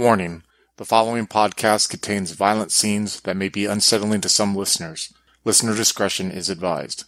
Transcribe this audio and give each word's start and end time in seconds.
Warning 0.00 0.44
the 0.78 0.86
following 0.86 1.26
podcast 1.26 1.90
contains 1.90 2.30
violent 2.30 2.72
scenes 2.72 3.20
that 3.20 3.36
may 3.36 3.50
be 3.50 3.66
unsettling 3.66 4.22
to 4.22 4.30
some 4.30 4.56
listeners. 4.56 5.12
Listener 5.44 5.76
discretion 5.76 6.30
is 6.30 6.48
advised. 6.48 7.04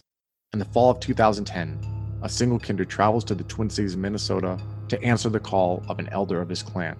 In 0.53 0.59
the 0.59 0.65
fall 0.65 0.91
of 0.91 0.99
2010, 0.99 1.79
a 2.21 2.29
single 2.29 2.59
kindred 2.59 2.91
travels 2.91 3.23
to 3.23 3.33
the 3.33 3.45
Twin 3.45 3.71
Cities 3.71 3.97
Minnesota 3.97 4.59
to 4.89 5.03
answer 5.03 5.29
the 5.29 5.39
call 5.39 5.83
of 5.89 5.97
an 5.97 6.07
elder 6.09 6.39
of 6.39 6.49
his 6.49 6.61
clan. 6.61 6.95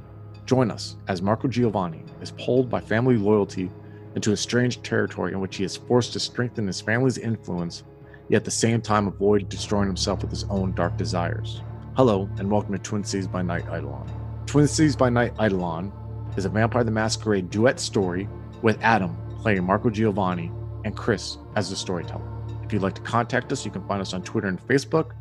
Join 0.47 0.71
us 0.71 0.95
as 1.07 1.21
Marco 1.21 1.47
Giovanni 1.47 2.03
is 2.21 2.31
pulled 2.31 2.71
by 2.71 2.79
family 2.79 3.15
loyalty 3.15 3.69
into 4.15 4.31
a 4.31 4.35
strange 4.35 4.81
territory 4.81 5.33
in 5.33 5.41
which 5.41 5.57
he 5.57 5.63
is 5.63 5.77
forced 5.77 6.13
to 6.13 6.19
strengthen 6.19 6.65
his 6.65 6.81
family's 6.81 7.19
influence, 7.19 7.83
yet 8.29 8.37
at 8.37 8.45
the 8.45 8.49
same 8.49 8.81
time 8.81 9.05
avoid 9.05 9.47
destroying 9.47 9.89
himself 9.89 10.23
with 10.23 10.31
his 10.31 10.45
own 10.45 10.73
dark 10.73 10.97
desires. 10.97 11.61
Hello, 11.95 12.27
and 12.39 12.49
welcome 12.49 12.73
to 12.73 12.79
Twin 12.79 13.03
Cities 13.03 13.27
by 13.27 13.43
Night 13.43 13.65
Eidolon. 13.65 14.22
Twin 14.45 14.67
Cities 14.67 14.95
by 14.95 15.09
Night 15.09 15.33
Eidolon 15.41 15.91
is 16.37 16.45
a 16.45 16.49
Vampire 16.49 16.83
the 16.83 16.91
Masquerade 16.91 17.49
duet 17.49 17.79
story 17.79 18.29
with 18.61 18.77
Adam 18.81 19.17
playing 19.39 19.63
Marco 19.63 19.89
Giovanni 19.89 20.51
and 20.85 20.95
Chris 20.95 21.37
as 21.55 21.69
the 21.69 21.75
storyteller. 21.75 22.27
If 22.63 22.71
you'd 22.71 22.81
like 22.81 22.95
to 22.95 23.01
contact 23.01 23.51
us, 23.51 23.65
you 23.65 23.71
can 23.71 23.85
find 23.87 24.01
us 24.01 24.13
on 24.13 24.21
Twitter 24.21 24.47
and 24.47 24.61
Facebook, 24.67 25.13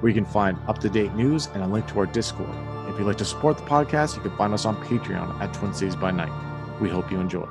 where 0.00 0.10
you 0.10 0.14
can 0.14 0.30
find 0.30 0.58
up 0.66 0.78
to 0.78 0.88
date 0.88 1.14
news 1.14 1.46
and 1.54 1.62
a 1.62 1.66
link 1.66 1.86
to 1.88 1.98
our 2.00 2.06
Discord. 2.06 2.50
If 2.88 2.98
you'd 2.98 3.06
like 3.06 3.18
to 3.18 3.24
support 3.24 3.58
the 3.58 3.64
podcast, 3.64 4.16
you 4.16 4.22
can 4.22 4.36
find 4.36 4.52
us 4.52 4.64
on 4.64 4.76
Patreon 4.84 5.40
at 5.40 5.54
Twin 5.54 5.72
Cities 5.72 5.96
by 5.96 6.10
Night. 6.10 6.32
We 6.80 6.88
hope 6.88 7.10
you 7.10 7.20
enjoy. 7.20 7.46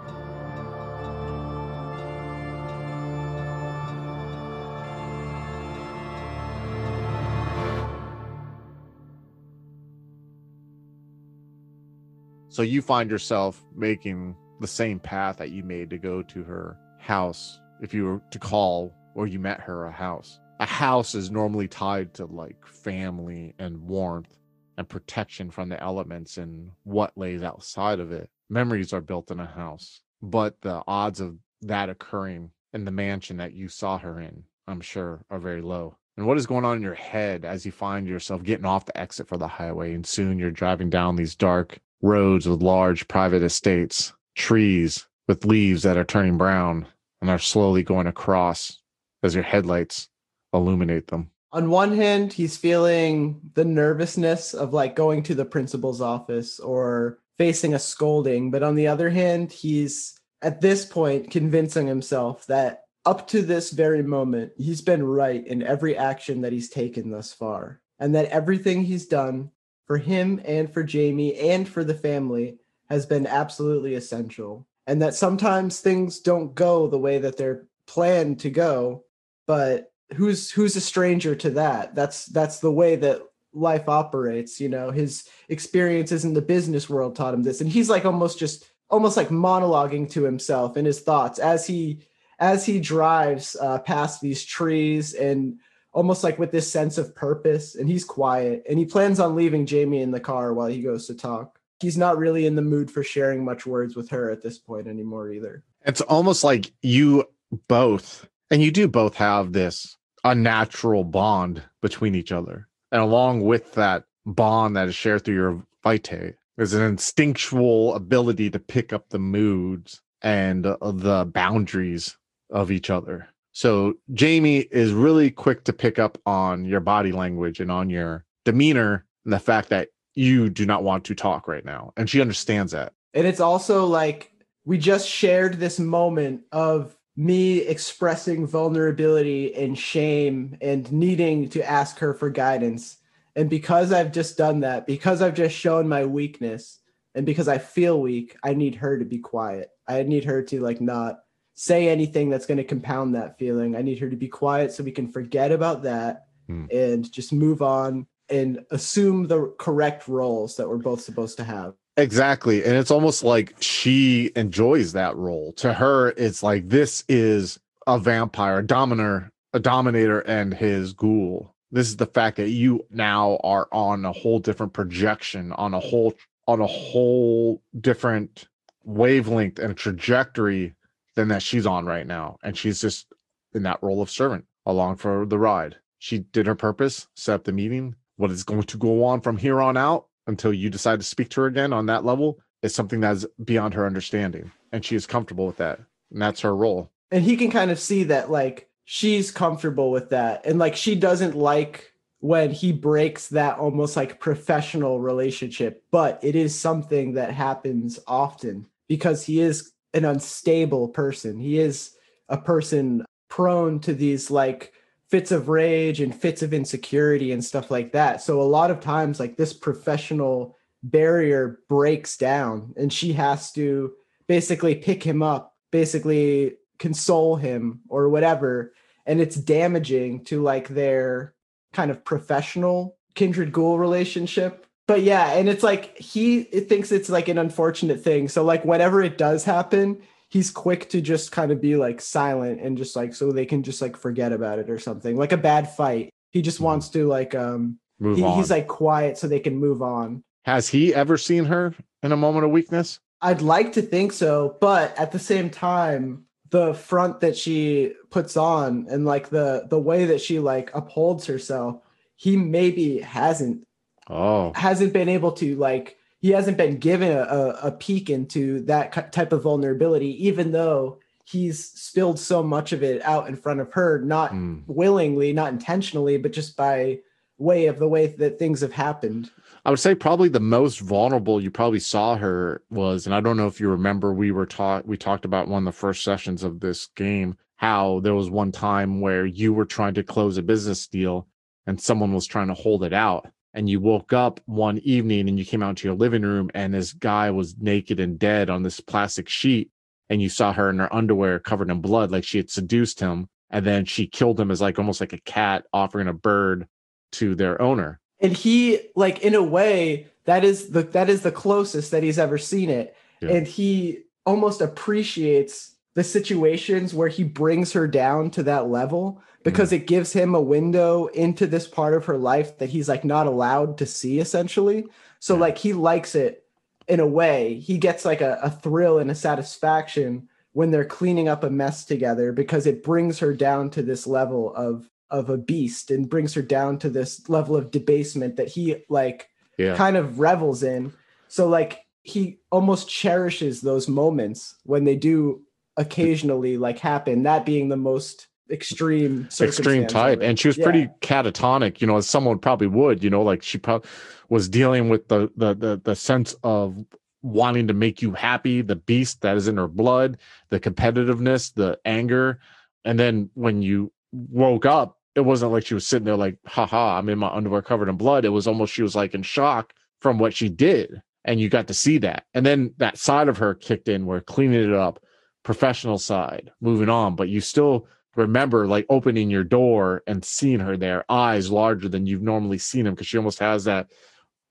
So 12.52 12.64
you 12.64 12.82
find 12.82 13.12
yourself 13.12 13.64
making 13.76 14.36
the 14.60 14.68
same 14.68 15.00
path 15.00 15.38
that 15.38 15.52
you 15.52 15.64
made 15.64 15.92
to 15.92 16.00
go 16.00 16.24
to 16.24 16.44
her 16.44 16.78
house 16.98 17.62
if 17.80 17.94
you 17.94 18.06
were 18.06 18.22
to 18.32 18.40
call 18.40 18.92
or 19.14 19.28
you 19.28 19.38
met 19.38 19.60
her 19.60 19.86
a 19.86 19.92
house. 19.92 20.40
A 20.60 20.66
house 20.66 21.14
is 21.14 21.30
normally 21.30 21.68
tied 21.68 22.16
to 22.16 22.26
like 22.26 22.66
family 22.66 23.54
and 23.60 23.78
warmth 23.84 24.36
and 24.78 24.90
protection 24.90 25.52
from 25.52 25.70
the 25.70 25.82
elements 25.82 26.38
and 26.38 26.72
what 26.84 27.16
lays 27.16 27.44
outside 27.44 28.00
of 28.00 28.12
it. 28.12 28.32
Memories 28.50 28.94
are 28.94 29.02
built 29.02 29.30
in 29.30 29.40
a 29.40 29.46
house, 29.46 30.02
but 30.24 30.60
the 30.62 30.82
odds 30.88 31.20
of 31.20 31.38
that 31.62 31.90
occurring 31.90 32.50
in 32.74 32.84
the 32.84 32.92
mansion 32.92 33.38
that 33.38 33.54
you 33.54 33.68
saw 33.68 34.00
her 34.00 34.20
in, 34.20 34.44
I'm 34.68 34.82
sure, 34.82 35.24
are 35.30 35.40
very 35.40 35.62
low. 35.62 35.98
And 36.18 36.26
what 36.26 36.38
is 36.38 36.48
going 36.48 36.66
on 36.66 36.78
in 36.78 36.84
your 36.84 36.96
head 36.96 37.46
as 37.46 37.64
you 37.64 37.72
find 37.72 38.08
yourself 38.08 38.42
getting 38.44 38.66
off 38.66 38.86
the 38.86 39.00
exit 39.00 39.28
for 39.28 39.38
the 39.38 39.48
highway 39.48 39.94
and 39.94 40.06
soon 40.06 40.40
you're 40.40 40.50
driving 40.50 40.90
down 40.90 41.16
these 41.16 41.36
dark 41.36 41.80
roads 42.02 42.48
with 42.48 42.62
large 42.62 43.08
private 43.08 43.44
estates, 43.44 44.14
trees 44.36 45.08
with 45.28 45.46
leaves 45.46 45.84
that 45.84 45.98
are 45.98 46.04
turning 46.04 46.38
brown 46.38 46.88
and 47.22 47.30
are 47.30 47.40
slowly 47.40 47.84
going 47.84 48.08
across 48.08 48.80
as 49.24 49.36
your 49.36 49.44
headlights 49.44 50.08
illuminate 50.54 51.08
them. 51.08 51.30
On 51.52 51.70
one 51.70 51.96
hand, 51.96 52.32
he's 52.32 52.58
feeling 52.58 53.42
the 53.56 53.66
nervousness 53.66 54.54
of 54.54 54.74
like 54.74 54.96
going 54.96 55.24
to 55.24 55.36
the 55.36 55.46
principal's 55.46 56.00
office 56.00 56.60
or 56.60 57.20
facing 57.38 57.74
a 57.74 57.80
scolding. 57.80 58.52
But 58.52 58.64
on 58.64 58.76
the 58.76 58.88
other 58.88 59.10
hand, 59.10 59.52
he's 59.52 60.20
at 60.42 60.62
this 60.62 60.86
point 60.86 61.32
convincing 61.32 61.88
himself 61.88 62.46
that 62.48 62.84
up 63.06 63.28
to 63.30 63.42
this 63.42 63.72
very 63.72 64.04
moment, 64.04 64.52
he's 64.58 64.82
been 64.82 65.04
right 65.04 65.46
in 65.46 65.64
every 65.64 65.98
action 65.98 66.42
that 66.42 66.54
he's 66.54 66.70
taken 66.70 67.10
thus 67.10 67.34
far. 67.34 67.82
And 67.98 68.16
that 68.16 68.30
everything 68.30 68.84
he's 68.84 69.08
done 69.08 69.52
for 69.90 69.98
him 69.98 70.40
and 70.46 70.72
for 70.72 70.84
Jamie 70.84 71.34
and 71.36 71.68
for 71.68 71.84
the 71.84 71.96
family 71.96 72.60
has 72.92 73.08
been 73.08 73.26
absolutely 73.26 73.96
essential. 73.96 74.68
And 74.86 75.02
that 75.02 75.16
sometimes 75.16 75.80
things 75.80 76.20
don't 76.20 76.54
go 76.54 76.86
the 76.86 77.00
way 77.00 77.18
that 77.18 77.38
they're 77.38 77.66
planned 77.88 78.40
to 78.42 78.52
go, 78.52 79.06
but 79.48 79.92
who's 80.14 80.52
who's 80.52 80.76
a 80.76 80.82
stranger 80.82 81.34
to 81.38 81.50
that? 81.52 81.96
That's 81.96 82.28
that's 82.28 82.60
the 82.60 82.72
way 82.72 82.98
that 82.98 83.24
life 83.52 83.90
operates, 83.90 84.62
you 84.62 84.70
know. 84.70 84.92
His 84.92 85.28
experiences 85.48 86.24
in 86.24 86.36
the 86.36 86.42
business 86.42 86.88
world 86.88 87.16
taught 87.16 87.34
him 87.34 87.42
this 87.42 87.60
and 87.60 87.70
he's 87.70 87.90
like 87.90 88.06
almost 88.06 88.38
just 88.38 88.70
almost 88.92 89.18
like 89.18 89.30
monologuing 89.30 90.08
to 90.12 90.22
himself 90.24 90.78
in 90.78 90.86
his 90.86 91.00
thoughts 91.00 91.40
as 91.40 91.66
he 91.66 92.04
as 92.38 92.64
he 92.64 92.80
drives 92.80 93.58
uh, 93.60 93.80
past 93.80 94.22
these 94.22 94.46
trees 94.46 95.16
and 95.16 95.60
almost 95.92 96.24
like 96.24 96.38
with 96.38 96.52
this 96.52 96.72
sense 96.72 96.98
of 96.98 97.16
purpose 97.16 97.76
and 97.76 97.90
he's 97.90 98.06
quiet 98.06 98.64
and 98.70 98.78
he 98.78 98.86
plans 98.86 99.20
on 99.20 99.36
leaving 99.36 99.66
Jamie 99.66 100.02
in 100.02 100.12
the 100.12 100.20
car 100.20 100.54
while 100.54 100.68
he 100.68 100.82
goes 100.82 101.08
to 101.08 101.16
talk. 101.16 101.60
He's 101.80 101.98
not 101.98 102.18
really 102.18 102.46
in 102.46 102.56
the 102.56 102.62
mood 102.62 102.92
for 102.92 103.04
sharing 103.04 103.44
much 103.44 103.66
words 103.66 103.96
with 103.96 104.10
her 104.10 104.30
at 104.30 104.42
this 104.44 104.58
point 104.58 104.88
anymore 104.88 105.32
either. 105.32 105.64
It's 105.86 106.02
almost 106.02 106.44
like 106.44 106.72
you 106.82 107.24
both, 107.68 108.28
and 108.52 108.62
you 108.62 108.70
do 108.70 108.88
both 108.88 109.16
have 109.16 109.54
this 109.54 109.98
unnatural 110.24 111.06
bond 111.06 111.64
between 111.82 112.16
each 112.16 112.32
other. 112.32 112.68
And 112.92 113.02
along 113.02 113.42
with 113.42 113.74
that 113.76 114.04
bond 114.26 114.76
that 114.76 114.90
is 114.90 114.96
shared 114.96 115.24
through 115.24 115.36
your 115.36 115.66
vitae, 115.84 116.34
there's 116.58 116.74
an 116.74 116.84
instinctual 116.84 117.96
ability 117.96 118.50
to 118.50 118.60
pick 118.60 118.92
up 118.92 119.10
the 119.10 119.20
moods 119.20 120.02
and 120.22 120.66
the 120.66 121.32
boundaries 121.34 122.18
of 122.50 122.72
each 122.72 122.90
other. 122.90 123.30
So 123.52 123.96
Jamie 124.14 124.60
is 124.72 124.92
really 124.92 125.32
quick 125.32 125.64
to 125.66 125.74
pick 125.74 126.00
up 126.00 126.18
on 126.26 126.66
your 126.66 126.80
body 126.80 127.12
language 127.12 127.60
and 127.60 127.72
on 127.72 127.90
your 127.90 128.26
demeanor 128.46 129.06
and 129.26 129.34
the 129.34 129.40
fact 129.40 129.70
that 129.70 129.90
you 130.16 130.50
do 130.50 130.66
not 130.66 130.84
want 130.84 131.04
to 131.06 131.16
talk 131.16 131.48
right 131.48 131.66
now. 131.66 131.94
And 131.98 132.10
she 132.10 132.22
understands 132.22 132.72
that. 132.72 132.94
And 133.14 133.26
it's 133.26 133.40
also 133.40 133.86
like 133.86 134.32
we 134.66 134.78
just 134.78 135.08
shared 135.08 135.60
this 135.60 135.80
moment 135.80 136.42
of 136.52 136.96
me 137.16 137.60
expressing 137.60 138.48
vulnerability 138.48 139.54
and 139.56 139.78
shame 139.78 140.58
and 140.62 140.90
needing 140.92 141.50
to 141.50 141.70
ask 141.70 142.00
her 142.00 142.14
for 142.14 142.30
guidance. 142.30 142.98
And 143.36 143.50
because 143.50 143.92
I've 143.92 144.12
just 144.12 144.38
done 144.38 144.62
that, 144.62 144.88
because 144.88 145.22
I've 145.22 145.34
just 145.34 145.56
shown 145.56 145.88
my 145.88 146.06
weakness, 146.06 146.80
and 147.16 147.26
because 147.26 147.48
I 147.48 147.58
feel 147.58 148.00
weak, 148.00 148.38
I 148.44 148.54
need 148.54 148.76
her 148.76 148.98
to 148.98 149.06
be 149.06 149.18
quiet. 149.18 149.70
I 149.88 150.04
need 150.04 150.26
her 150.26 150.42
to 150.44 150.62
like 150.62 150.80
not 150.80 151.20
say 151.60 151.90
anything 151.90 152.30
that's 152.30 152.46
going 152.46 152.58
to 152.58 152.64
compound 152.64 153.14
that 153.14 153.38
feeling. 153.38 153.76
I 153.76 153.82
need 153.82 154.00
her 154.00 154.10
to 154.10 154.16
be 154.16 154.30
quiet 154.30 154.72
so 154.72 154.82
we 154.82 154.94
can 154.94 155.10
forget 155.10 155.52
about 155.52 155.84
that 155.84 156.28
hmm. 156.48 156.68
and 156.72 157.12
just 157.12 157.34
move 157.34 157.62
on 157.62 158.08
and 158.30 158.64
assume 158.72 159.28
the 159.28 159.54
correct 159.60 160.08
roles 160.08 160.56
that 160.56 160.70
we're 160.70 160.78
both 160.78 161.02
supposed 161.02 161.36
to 161.36 161.44
have. 161.44 161.74
Exactly. 161.98 162.64
And 162.64 162.78
it's 162.78 162.92
almost 162.92 163.26
like 163.26 163.58
she 163.60 164.32
enjoys 164.38 164.94
that 164.94 165.18
role. 165.18 165.52
To 165.58 165.74
her, 165.74 166.12
it's 166.12 166.42
like 166.42 166.70
this 166.70 167.04
is 167.10 167.60
a 167.86 168.00
vampire, 168.00 168.60
a 168.60 168.66
dominator, 168.66 169.30
a 169.52 169.60
dominator 169.60 170.22
and 170.22 170.54
his 170.54 170.94
ghoul. 170.94 171.54
This 171.72 171.90
is 171.90 171.98
the 171.98 172.06
fact 172.06 172.38
that 172.38 172.52
you 172.52 172.86
now 172.90 173.38
are 173.44 173.68
on 173.74 174.06
a 174.06 174.14
whole 174.14 174.40
different 174.40 174.72
projection, 174.72 175.52
on 175.52 175.74
a 175.74 175.80
whole 175.82 176.14
on 176.48 176.62
a 176.62 176.68
whole 176.68 177.62
different 177.82 178.48
wavelength 178.86 179.60
and 179.60 179.76
trajectory 179.76 180.74
than 181.20 181.28
that 181.28 181.44
she's 181.44 181.66
on 181.66 181.86
right 181.86 182.08
now. 182.08 182.38
And 182.42 182.58
she's 182.58 182.80
just 182.80 183.12
in 183.54 183.64
that 183.64 183.84
role 183.84 184.02
of 184.02 184.10
servant 184.10 184.46
along 184.66 184.96
for 184.96 185.26
the 185.26 185.38
ride. 185.38 185.76
She 185.98 186.20
did 186.20 186.48
her 186.48 186.56
purpose, 186.56 187.10
set 187.16 187.36
up 187.36 187.44
the 187.44 187.52
meeting. 187.52 187.96
What 188.16 188.32
is 188.32 188.46
going 188.46 188.64
to 188.64 188.78
go 188.78 189.04
on 189.04 189.20
from 189.20 189.36
here 189.36 189.60
on 189.60 189.76
out 189.76 190.08
until 190.28 190.54
you 190.54 190.70
decide 190.70 191.00
to 191.00 191.06
speak 191.06 191.28
to 191.30 191.42
her 191.42 191.48
again 191.48 191.74
on 191.74 191.88
that 191.88 192.06
level 192.06 192.40
is 192.64 192.74
something 192.74 193.02
that's 193.02 193.26
beyond 193.44 193.74
her 193.74 193.86
understanding. 193.86 194.52
And 194.72 194.86
she 194.86 194.96
is 194.96 195.06
comfortable 195.06 195.46
with 195.46 195.58
that. 195.58 195.82
And 196.10 196.22
that's 196.22 196.40
her 196.40 196.56
role. 196.56 196.90
And 197.12 197.24
he 197.24 197.36
can 197.36 197.52
kind 197.52 197.70
of 197.70 197.80
see 197.80 198.06
that, 198.06 198.32
like, 198.32 198.70
she's 198.86 199.30
comfortable 199.30 199.92
with 199.92 200.10
that. 200.12 200.46
And, 200.46 200.58
like, 200.58 200.76
she 200.78 200.96
doesn't 200.96 201.36
like 201.36 201.94
when 202.20 202.52
he 202.52 202.72
breaks 202.72 203.28
that 203.30 203.58
almost 203.58 203.98
like 203.98 204.22
professional 204.22 205.02
relationship, 205.02 205.84
but 205.92 206.20
it 206.22 206.36
is 206.36 206.58
something 206.58 207.14
that 207.14 207.34
happens 207.34 208.00
often 208.08 208.68
because 208.88 209.26
he 209.26 209.40
is 209.40 209.72
an 209.94 210.06
unstable 210.06 210.90
person. 210.90 211.40
He 211.40 211.60
is 211.60 211.96
a 212.28 212.38
person 212.38 213.06
prone 213.28 213.80
to 213.82 213.94
these 213.94 214.30
like 214.32 214.74
fits 215.08 215.32
of 215.32 215.50
rage 215.50 216.02
and 216.02 216.14
fits 216.14 216.44
of 216.44 216.54
insecurity 216.54 217.32
and 217.32 217.44
stuff 217.44 217.72
like 217.72 217.92
that. 217.94 218.22
So 218.22 218.42
a 218.42 218.44
lot 218.44 218.72
of 218.72 218.80
times 218.80 219.20
like 219.20 219.38
this 219.38 219.54
professional 219.54 220.56
barrier 220.84 221.60
breaks 221.68 222.18
down 222.18 222.74
and 222.78 222.94
she 222.94 223.14
has 223.14 223.52
to 223.54 223.94
basically 224.28 224.76
pick 224.76 225.04
him 225.04 225.24
up, 225.24 225.56
basically 225.72 226.58
console 226.78 227.36
him 227.36 227.82
or 227.90 228.10
whatever 228.10 228.74
and 229.10 229.20
it's 229.20 229.36
damaging 229.36 230.24
to 230.24 230.40
like 230.44 230.68
their 230.68 231.34
kind 231.74 231.90
of 231.90 232.06
professional 232.06 232.96
kindred 233.16 233.52
ghoul 233.52 233.80
relationship 233.80 234.68
but 234.90 235.04
yeah, 235.04 235.34
and 235.34 235.48
it's 235.48 235.62
like 235.62 235.96
he 236.00 236.40
it 236.40 236.68
thinks 236.68 236.92
it's 236.92 237.10
like 237.10 237.28
an 237.28 237.38
unfortunate 237.38 238.02
thing. 238.02 238.28
So 238.28 238.44
like 238.44 238.66
whenever 238.66 239.04
it 239.04 239.20
does 239.20 239.44
happen, 239.44 240.02
he's 240.30 240.50
quick 240.50 240.90
to 240.90 241.00
just 241.00 241.32
kind 241.32 241.52
of 241.52 241.62
be 241.62 241.76
like 241.76 242.02
silent 242.02 242.60
and 242.60 242.76
just 242.76 242.96
like 242.96 243.14
so 243.14 243.32
they 243.32 243.46
can 243.46 243.62
just 243.62 243.84
like 243.84 243.96
forget 243.96 244.34
about 244.34 244.58
it 244.58 244.68
or 244.68 244.80
something. 244.80 245.16
Like 245.16 245.32
a 245.32 245.38
bad 245.38 245.70
fight. 245.70 246.10
He 246.32 246.42
just 246.42 246.60
wants 246.60 246.90
to 246.90 247.08
like 247.08 247.36
um 247.36 247.78
he, 248.00 248.16
he's 248.34 248.50
like 248.50 248.68
quiet 248.68 249.20
so 249.20 249.28
they 249.28 249.40
can 249.40 249.58
move 249.58 249.84
on. 249.84 250.24
Has 250.46 250.68
he 250.68 250.92
ever 250.92 251.20
seen 251.20 251.46
her 251.46 251.76
in 252.02 252.12
a 252.12 252.18
moment 252.18 252.46
of 252.46 252.52
weakness? 252.52 253.00
I'd 253.22 253.44
like 253.44 253.74
to 253.74 253.84
think 253.84 254.12
so, 254.12 254.58
but 254.60 254.98
at 254.98 255.12
the 255.12 255.20
same 255.20 255.52
time, 255.52 256.24
the 256.50 256.74
front 256.74 257.20
that 257.20 257.38
she 257.38 257.94
puts 258.10 258.36
on 258.36 258.88
and 258.90 259.06
like 259.06 259.30
the 259.30 259.68
the 259.70 259.80
way 259.80 260.06
that 260.06 260.20
she 260.20 260.40
like 260.40 260.74
upholds 260.74 261.28
herself, 261.28 261.80
he 262.16 262.36
maybe 262.36 263.02
hasn't 263.02 263.68
Oh, 264.10 264.54
hasn't 264.56 264.94
been 264.94 265.10
able 265.10 265.32
to 265.34 265.56
like 265.56 265.98
he 266.20 266.30
hasn't 266.32 266.58
been 266.58 266.78
given 266.78 267.12
a, 267.12 267.58
a, 267.64 267.72
peek 267.72 268.10
into 268.10 268.62
that 268.62 269.14
type 269.14 269.32
of 269.32 269.44
vulnerability, 269.44 270.28
even 270.28 270.52
though 270.52 271.00
he's 271.24 271.70
spilled 271.72 272.20
so 272.20 272.44
much 272.44 272.74
of 272.74 272.84
it 272.84 273.02
out 273.04 273.30
in 273.30 273.36
front 273.36 273.62
of 273.62 273.72
her, 273.74 274.02
not 274.02 274.32
Mm. 274.32 274.64
willingly, 274.68 275.32
not 275.32 275.54
intentionally, 275.54 276.18
but 276.18 276.34
just 276.34 276.58
by 276.58 277.00
way 277.38 277.68
of 277.68 277.80
the 277.80 277.88
way 277.88 278.08
that 278.08 278.38
things 278.38 278.60
have 278.60 278.74
happened. 278.74 279.32
I 279.64 279.70
would 279.70 279.80
say 279.80 279.96
probably 279.96 280.28
the 280.28 280.42
most 280.42 280.80
vulnerable 280.82 281.42
you 281.42 281.52
probably 281.52 281.80
saw 281.80 282.18
her 282.18 282.64
was, 282.70 283.06
and 283.06 283.16
I 283.16 283.22
don't 283.22 283.38
know 283.38 283.48
if 283.48 283.62
you 283.62 283.70
remember, 283.70 284.14
we 284.14 284.32
were 284.32 284.46
taught 284.46 284.86
we 284.86 284.98
talked 284.98 285.24
about 285.24 285.48
one 285.48 285.66
of 285.66 285.74
the 285.74 285.80
first 285.80 286.04
sessions 286.04 286.44
of 286.44 286.60
this 286.60 286.88
game 286.96 287.38
how 287.58 288.00
there 288.00 288.16
was 288.16 288.30
one 288.30 288.54
time 288.54 289.02
where 289.02 289.26
you 289.26 289.54
were 289.54 289.66
trying 289.66 289.94
to 289.94 290.02
close 290.02 290.38
a 290.38 290.42
business 290.42 290.88
deal 290.88 291.28
and 291.68 291.80
someone 291.80 292.14
was 292.14 292.26
trying 292.26 292.48
to 292.48 292.54
hold 292.54 292.86
it 292.86 292.94
out. 292.94 293.28
And 293.54 293.70
you 293.70 293.80
woke 293.80 294.14
up 294.14 294.40
one 294.46 294.78
evening 294.80 295.28
and 295.28 295.40
you 295.40 295.46
came 295.46 295.64
out 295.64 295.78
to 295.78 295.88
your 295.88 295.98
living 295.98 296.22
room 296.22 296.52
and 296.54 296.74
this 296.74 296.94
guy 296.94 297.32
was 297.32 297.58
naked 297.58 298.00
and 298.00 298.20
dead 298.20 298.50
on 298.50 298.64
this 298.64 298.80
plastic 298.80 299.28
sheet. 299.28 299.72
And 300.10 300.22
you 300.22 300.30
saw 300.30 300.54
her 300.54 300.70
in 300.70 300.80
her 300.80 300.94
underwear 300.94 301.40
covered 301.40 301.70
in 301.70 301.82
blood, 301.82 302.12
like 302.12 302.24
she 302.24 302.38
had 302.38 302.50
seduced 302.50 303.00
him. 303.00 303.28
And 303.50 303.66
then 303.66 303.86
she 303.86 304.06
killed 304.08 304.40
him 304.40 304.52
as 304.52 304.62
like 304.62 304.78
almost 304.78 305.02
like 305.02 305.14
a 305.14 305.20
cat 305.20 305.66
offering 305.74 306.08
a 306.08 306.14
bird 306.14 306.68
to 307.14 307.36
their 307.36 307.60
owner. 307.62 308.00
And 308.20 308.34
he 308.34 308.80
like 308.96 309.20
in 309.20 309.34
a 309.34 309.44
way 309.44 310.08
that 310.26 310.44
is 310.44 310.70
the 310.70 310.84
that 310.84 311.10
is 311.10 311.24
the 311.24 311.32
closest 311.32 311.92
that 311.92 312.04
he's 312.04 312.20
ever 312.20 312.38
seen 312.38 312.70
it. 312.70 312.96
Yeah. 313.22 313.30
And 313.30 313.48
he 313.48 314.04
almost 314.26 314.62
appreciates 314.62 315.76
the 316.00 316.04
situations 316.06 316.94
where 316.94 317.10
he 317.10 317.26
brings 317.26 317.74
her 317.74 317.86
down 317.86 318.32
to 318.32 318.42
that 318.42 318.70
level 318.70 319.22
because 319.44 319.68
mm-hmm. 319.68 319.82
it 319.82 319.88
gives 319.88 320.14
him 320.14 320.34
a 320.34 320.40
window 320.40 321.08
into 321.08 321.46
this 321.46 321.68
part 321.68 321.94
of 321.94 322.06
her 322.06 322.18
life 322.18 322.58
that 322.58 322.70
he's 322.70 322.88
like 322.88 323.04
not 323.04 323.28
allowed 323.28 323.78
to 323.78 323.86
see 323.86 324.18
essentially. 324.20 324.86
So 325.20 325.34
Yeah. 325.34 325.42
like 325.42 325.58
he 325.58 325.74
likes 325.74 326.16
it 326.16 326.46
in 326.88 327.02
a 327.02 327.06
way. 327.06 327.56
He 327.56 327.78
gets 327.78 328.06
like 328.06 328.22
a, 328.22 328.40
a 328.42 328.50
thrill 328.50 328.98
and 328.98 329.12
a 329.12 329.16
satisfaction 329.16 330.30
when 330.54 330.72
they're 330.72 330.86
cleaning 330.86 331.28
up 331.28 331.44
a 331.44 331.50
mess 331.50 331.84
together 331.84 332.32
because 332.32 332.66
it 332.66 332.82
brings 332.82 333.20
her 333.20 333.34
down 333.34 333.70
to 333.72 333.82
this 333.82 334.08
level 334.08 334.56
of 334.56 334.90
of 335.12 335.30
a 335.30 335.38
beast 335.38 335.92
and 335.92 336.10
brings 336.10 336.34
her 336.34 336.42
down 336.42 336.80
to 336.80 336.90
this 336.90 337.28
level 337.28 337.58
of 337.58 337.72
debasement 337.72 338.38
that 338.38 338.48
he 338.48 338.86
like 338.88 339.28
Yeah. 339.58 339.76
kind 339.76 339.98
of 339.98 340.22
revels 340.22 340.64
in. 340.64 340.94
So 341.28 341.50
like 341.50 341.86
he 342.04 342.40
almost 342.52 342.88
cherishes 342.88 343.60
those 343.60 343.90
moments 343.90 344.56
when 344.64 344.86
they 344.86 344.96
do 344.96 345.42
occasionally 345.80 346.58
like 346.58 346.78
happen, 346.78 347.24
that 347.24 347.46
being 347.46 347.70
the 347.70 347.78
most 347.78 348.28
extreme 348.52 349.28
extreme 349.42 349.88
type. 349.88 350.22
And 350.22 350.38
she 350.38 350.48
was 350.48 350.58
Yeah. 350.58 350.64
pretty 350.66 350.90
catatonic 351.02 351.82
you 351.82 351.88
know 351.88 351.98
as 351.98 352.10
someone 352.10 352.40
probably 352.40 352.66
would 352.68 353.04
you 353.04 353.10
know 353.10 353.22
like 353.22 353.44
she 353.44 353.60
probably 353.60 353.88
was 354.30 354.50
dealing 354.50 354.90
with 354.90 355.08
the, 355.08 355.32
the 355.38 355.54
the 355.54 355.82
the 355.84 355.96
sense 355.96 356.36
of 356.44 356.76
wanting 357.22 357.68
to 357.68 357.74
make 357.76 358.02
you 358.02 358.12
happy 358.12 358.62
the 358.62 358.76
beast 358.76 359.22
that 359.22 359.38
is 359.38 359.48
in 359.48 359.58
her 359.58 359.68
blood 359.68 360.18
the 360.50 360.60
competitiveness 360.60 361.54
the 361.54 361.80
anger. 361.86 362.40
And 362.86 363.00
then 363.00 363.30
when 363.36 363.62
you 363.62 363.92
woke 364.12 364.66
up 364.66 364.98
it 365.14 365.22
wasn't 365.22 365.52
like 365.52 365.66
she 365.68 365.76
was 365.76 365.86
sitting 365.86 366.06
there 366.06 366.16
like 366.16 366.38
haha 366.48 366.98
i'm 366.98 367.08
in 367.10 367.20
my 367.20 367.30
underwear 367.30 367.62
covered 367.62 367.88
in 367.90 367.98
blood. 367.98 368.26
It 368.26 368.30
was 368.30 368.48
almost 368.48 368.74
she 368.74 368.82
was 368.82 368.96
like 368.96 369.14
in 369.14 369.22
shock 369.22 369.74
from 370.00 370.18
what 370.18 370.34
she 370.34 370.50
did. 370.50 371.02
And 371.26 371.40
you 371.40 371.50
got 371.50 371.68
to 371.68 371.74
see 371.76 372.00
that. 372.00 372.26
And 372.34 372.44
then 372.46 372.74
that 372.78 372.98
side 372.98 373.28
of 373.28 373.38
her 373.38 373.54
kicked 373.54 373.90
in 373.90 374.08
where 374.08 374.22
cleaning 374.22 374.64
it 374.64 374.74
up 374.74 375.00
professional 375.44 375.98
side 375.98 376.52
moving 376.62 376.90
on 376.90 377.16
but 377.16 377.30
you 377.30 377.40
still 377.42 377.88
remember 378.16 378.68
like 378.68 378.86
opening 378.90 379.30
your 379.30 379.44
door 379.44 380.04
and 380.08 380.24
seeing 380.24 380.60
her 380.60 380.78
there, 380.78 381.06
eyes 381.10 381.50
larger 381.50 381.90
than 381.90 382.06
you've 382.06 382.22
normally 382.22 382.58
seen 382.58 382.86
them 382.86 382.94
because 382.94 383.08
she 383.08 383.18
almost 383.18 383.40
has 383.40 383.64
that 383.64 383.88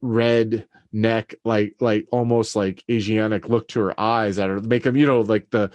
red 0.01 0.67
neck, 0.93 1.35
like 1.45 1.75
like 1.81 2.07
almost 2.11 2.57
like 2.57 2.83
Asiatic 2.91 3.49
look 3.49 3.69
to 3.69 3.81
her 3.81 4.01
eyes 4.01 4.37
that 4.37 4.51
are 4.51 4.61
make 4.61 4.83
them, 4.83 4.97
you 4.97 5.07
know, 5.07 5.21
like 5.21 5.51
the 5.51 5.71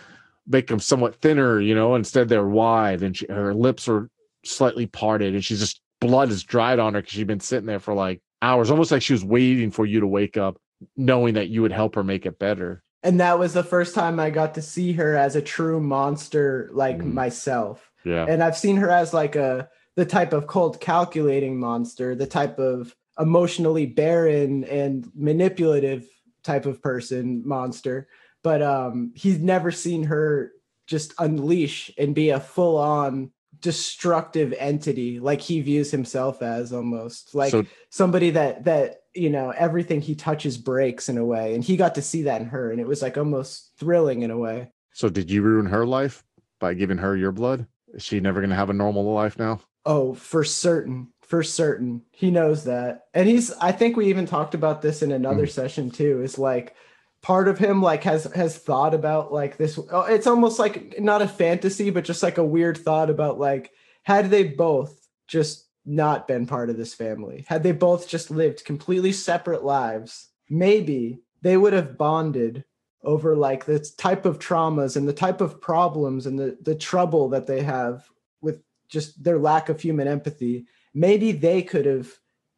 make 0.47 0.67
them 0.67 0.79
somewhat 0.79 1.21
thinner, 1.21 1.59
you 1.59 1.75
know, 1.75 1.95
instead 1.95 2.27
they're 2.27 2.47
wide 2.47 3.01
and 3.01 3.15
she, 3.15 3.25
her 3.29 3.53
lips 3.53 3.87
are 3.87 4.09
slightly 4.43 4.87
parted 4.87 5.33
and 5.33 5.43
she's 5.43 5.59
just 5.59 5.81
blood 6.01 6.29
is 6.29 6.43
dried 6.43 6.79
on 6.79 6.93
her 6.93 7.01
because 7.01 7.13
she's 7.13 7.25
been 7.25 7.39
sitting 7.39 7.67
there 7.67 7.79
for 7.79 7.93
like 7.93 8.21
hours, 8.41 8.71
almost 8.71 8.91
like 8.91 9.01
she 9.01 9.13
was 9.13 9.23
waiting 9.23 9.71
for 9.71 9.85
you 9.85 10.01
to 10.01 10.07
wake 10.07 10.35
up, 10.35 10.57
knowing 10.97 11.35
that 11.35 11.49
you 11.49 11.61
would 11.61 11.71
help 11.71 11.95
her 11.95 12.03
make 12.03 12.25
it 12.25 12.39
better. 12.39 12.83
And 13.03 13.19
that 13.19 13.37
was 13.37 13.53
the 13.53 13.63
first 13.63 13.93
time 13.93 14.19
I 14.19 14.29
got 14.29 14.53
to 14.55 14.61
see 14.61 14.93
her 14.93 15.15
as 15.15 15.35
a 15.35 15.41
true 15.41 15.79
monster 15.81 16.69
like 16.71 16.99
Mhm. 16.99 17.13
myself. 17.13 17.89
Yeah. 18.05 18.25
and 18.27 18.43
I've 18.43 18.57
seen 18.57 18.75
her 18.77 18.89
as 18.89 19.13
like 19.13 19.35
a 19.37 19.69
the 19.95 20.05
type 20.05 20.33
of 20.33 20.45
cold 20.47 20.81
calculating 20.81 21.57
monster, 21.59 22.15
the 22.15 22.25
type 22.27 22.59
of 22.59 22.93
emotionally 23.19 23.85
barren 23.85 24.63
and 24.65 25.07
manipulative 25.15 26.05
type 26.43 26.65
of 26.65 26.81
person 26.81 27.43
monster. 27.47 28.07
But 28.43 28.61
um 28.61 29.11
he's 29.15 29.39
never 29.39 29.71
seen 29.71 30.03
her 30.03 30.51
just 30.87 31.13
unleash 31.19 31.91
and 31.97 32.13
be 32.13 32.29
a 32.29 32.39
full 32.41 32.77
on 32.77 33.31
destructive 33.63 34.53
entity 34.59 35.19
like 35.19 35.41
he 35.41 35.59
views 35.61 35.89
himself 35.89 36.43
as 36.43 36.71
almost 36.71 37.33
like 37.33 37.49
so 37.49 37.65
somebody 37.89 38.29
that 38.29 38.63
that 38.65 38.97
you 39.15 39.29
know 39.29 39.49
everything 39.51 40.01
he 40.01 40.13
touches 40.13 40.57
breaks 40.57 41.09
in 41.09 41.17
a 41.17 41.25
way 41.25 41.55
and 41.55 41.63
he 41.63 41.75
got 41.75 41.95
to 41.95 42.01
see 42.01 42.23
that 42.23 42.41
in 42.41 42.47
her 42.47 42.71
and 42.71 42.79
it 42.79 42.85
was 42.85 43.01
like 43.01 43.17
almost 43.17 43.71
thrilling 43.79 44.21
in 44.21 44.29
a 44.29 44.37
way 44.37 44.69
so 44.93 45.09
did 45.09 45.29
you 45.29 45.41
ruin 45.41 45.65
her 45.65 45.85
life 45.85 46.23
by 46.59 46.73
giving 46.73 46.99
her 46.99 47.17
your 47.17 47.31
blood? 47.31 47.67
Is 47.93 48.03
she 48.03 48.19
never 48.19 48.39
gonna 48.39 48.55
have 48.55 48.69
a 48.69 48.73
normal 48.73 49.11
life 49.11 49.37
now? 49.37 49.59
Oh, 49.85 50.13
for 50.13 50.43
certain. 50.43 51.09
For 51.21 51.43
certain. 51.43 52.03
He 52.11 52.31
knows 52.31 52.63
that. 52.65 53.05
And 53.13 53.27
he's 53.27 53.51
I 53.53 53.71
think 53.71 53.97
we 53.97 54.07
even 54.07 54.25
talked 54.25 54.53
about 54.53 54.81
this 54.81 55.01
in 55.01 55.11
another 55.11 55.45
hmm. 55.45 55.51
session 55.51 55.91
too. 55.91 56.21
Is 56.21 56.37
like 56.39 56.75
part 57.23 57.47
of 57.47 57.57
him 57.57 57.81
like 57.81 58.03
has 58.03 58.25
has 58.35 58.57
thought 58.57 58.93
about 58.93 59.33
like 59.33 59.57
this 59.57 59.79
oh, 59.91 60.03
it's 60.03 60.27
almost 60.27 60.59
like 60.59 60.99
not 60.99 61.23
a 61.23 61.27
fantasy 61.27 61.89
but 61.89 62.03
just 62.03 62.21
like 62.21 62.37
a 62.37 62.45
weird 62.45 62.77
thought 62.77 63.09
about 63.09 63.39
like 63.39 63.71
had 64.03 64.29
they 64.29 64.43
both 64.43 65.07
just 65.27 65.63
not 65.85 66.27
been 66.27 66.45
part 66.45 66.69
of 66.69 66.77
this 66.77 66.93
family. 66.93 67.45
Had 67.47 67.63
they 67.63 67.71
both 67.71 68.07
just 68.07 68.31
lived 68.31 68.65
completely 68.65 69.11
separate 69.11 69.63
lives, 69.63 70.29
maybe 70.49 71.19
they 71.41 71.57
would 71.57 71.73
have 71.73 71.97
bonded 71.97 72.63
over 73.03 73.35
like 73.35 73.65
the 73.65 73.79
type 73.97 74.25
of 74.25 74.39
traumas 74.39 74.95
and 74.95 75.07
the 75.07 75.13
type 75.13 75.41
of 75.41 75.59
problems 75.59 76.25
and 76.25 76.39
the 76.39 76.57
the 76.61 76.75
trouble 76.75 77.27
that 77.29 77.47
they 77.47 77.61
have 77.61 78.07
with 78.41 78.61
just 78.87 79.21
their 79.21 79.37
lack 79.37 79.67
of 79.67 79.81
human 79.81 80.07
empathy 80.07 80.65
maybe 80.93 81.33
they 81.33 81.61
could 81.61 81.85
have 81.85 82.09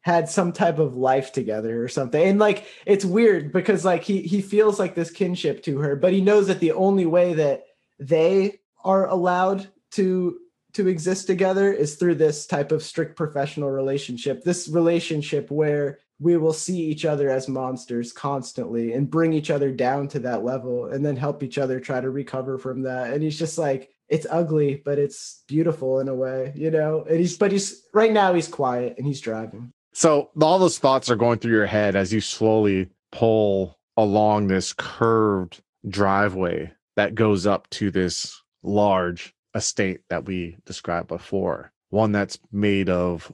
had 0.06 0.28
some 0.28 0.52
type 0.52 0.78
of 0.78 0.96
life 0.96 1.32
together 1.32 1.82
or 1.82 1.88
something. 1.88 2.22
And 2.22 2.38
like 2.38 2.64
it's 2.86 3.04
weird 3.04 3.52
because 3.52 3.84
like 3.84 4.04
he 4.04 4.22
he 4.22 4.40
feels 4.40 4.78
like 4.78 4.94
this 4.94 5.10
kinship 5.10 5.64
to 5.64 5.80
her 5.80 5.96
but 5.96 6.12
he 6.12 6.20
knows 6.20 6.46
that 6.46 6.60
the 6.60 6.70
only 6.70 7.06
way 7.06 7.34
that 7.34 7.64
they 7.98 8.60
are 8.84 9.08
allowed 9.08 9.66
to 9.90 10.38
to 10.74 10.86
exist 10.86 11.26
together 11.26 11.72
is 11.72 11.96
through 11.96 12.14
this 12.14 12.46
type 12.46 12.70
of 12.70 12.84
strict 12.84 13.16
professional 13.16 13.68
relationship 13.68 14.44
this 14.44 14.68
relationship 14.68 15.50
where 15.50 15.98
we 16.20 16.36
will 16.36 16.52
see 16.52 16.78
each 16.78 17.04
other 17.04 17.28
as 17.28 17.48
monsters 17.48 18.12
constantly 18.12 18.92
and 18.92 19.10
bring 19.10 19.32
each 19.32 19.50
other 19.50 19.72
down 19.72 20.06
to 20.06 20.20
that 20.20 20.44
level 20.44 20.86
and 20.86 21.04
then 21.04 21.16
help 21.16 21.42
each 21.42 21.58
other 21.58 21.80
try 21.80 22.00
to 22.00 22.10
recover 22.10 22.58
from 22.58 22.82
that. 22.82 23.12
And 23.12 23.24
he's 23.24 23.38
just 23.38 23.58
like 23.58 23.90
it's 24.08 24.26
ugly 24.30 24.80
but 24.84 25.00
it's 25.00 25.42
beautiful 25.48 25.98
in 25.98 26.06
a 26.06 26.14
way 26.14 26.52
you 26.54 26.70
know? 26.70 27.04
And 27.10 27.18
he's 27.18 27.36
but 27.36 27.50
he's 27.50 27.82
right 27.92 28.12
now 28.12 28.34
he's 28.34 28.46
quiet 28.46 28.94
and 28.98 29.04
he's 29.04 29.20
driving 29.20 29.72
So 29.96 30.28
all 30.42 30.58
those 30.58 30.78
thoughts 30.78 31.08
are 31.08 31.16
going 31.16 31.38
through 31.38 31.54
your 31.54 31.64
head 31.64 31.96
as 31.96 32.12
you 32.12 32.20
slowly 32.20 32.90
pull 33.12 33.78
along 33.96 34.46
this 34.46 34.74
curved 34.74 35.62
driveway 35.88 36.70
that 36.96 37.14
goes 37.14 37.46
up 37.46 37.70
to 37.70 37.90
this 37.90 38.42
large 38.62 39.34
estate 39.54 40.00
that 40.10 40.26
we 40.26 40.58
described 40.66 41.08
before. 41.08 41.72
One 41.88 42.12
that's 42.12 42.38
made 42.52 42.90
of 42.90 43.32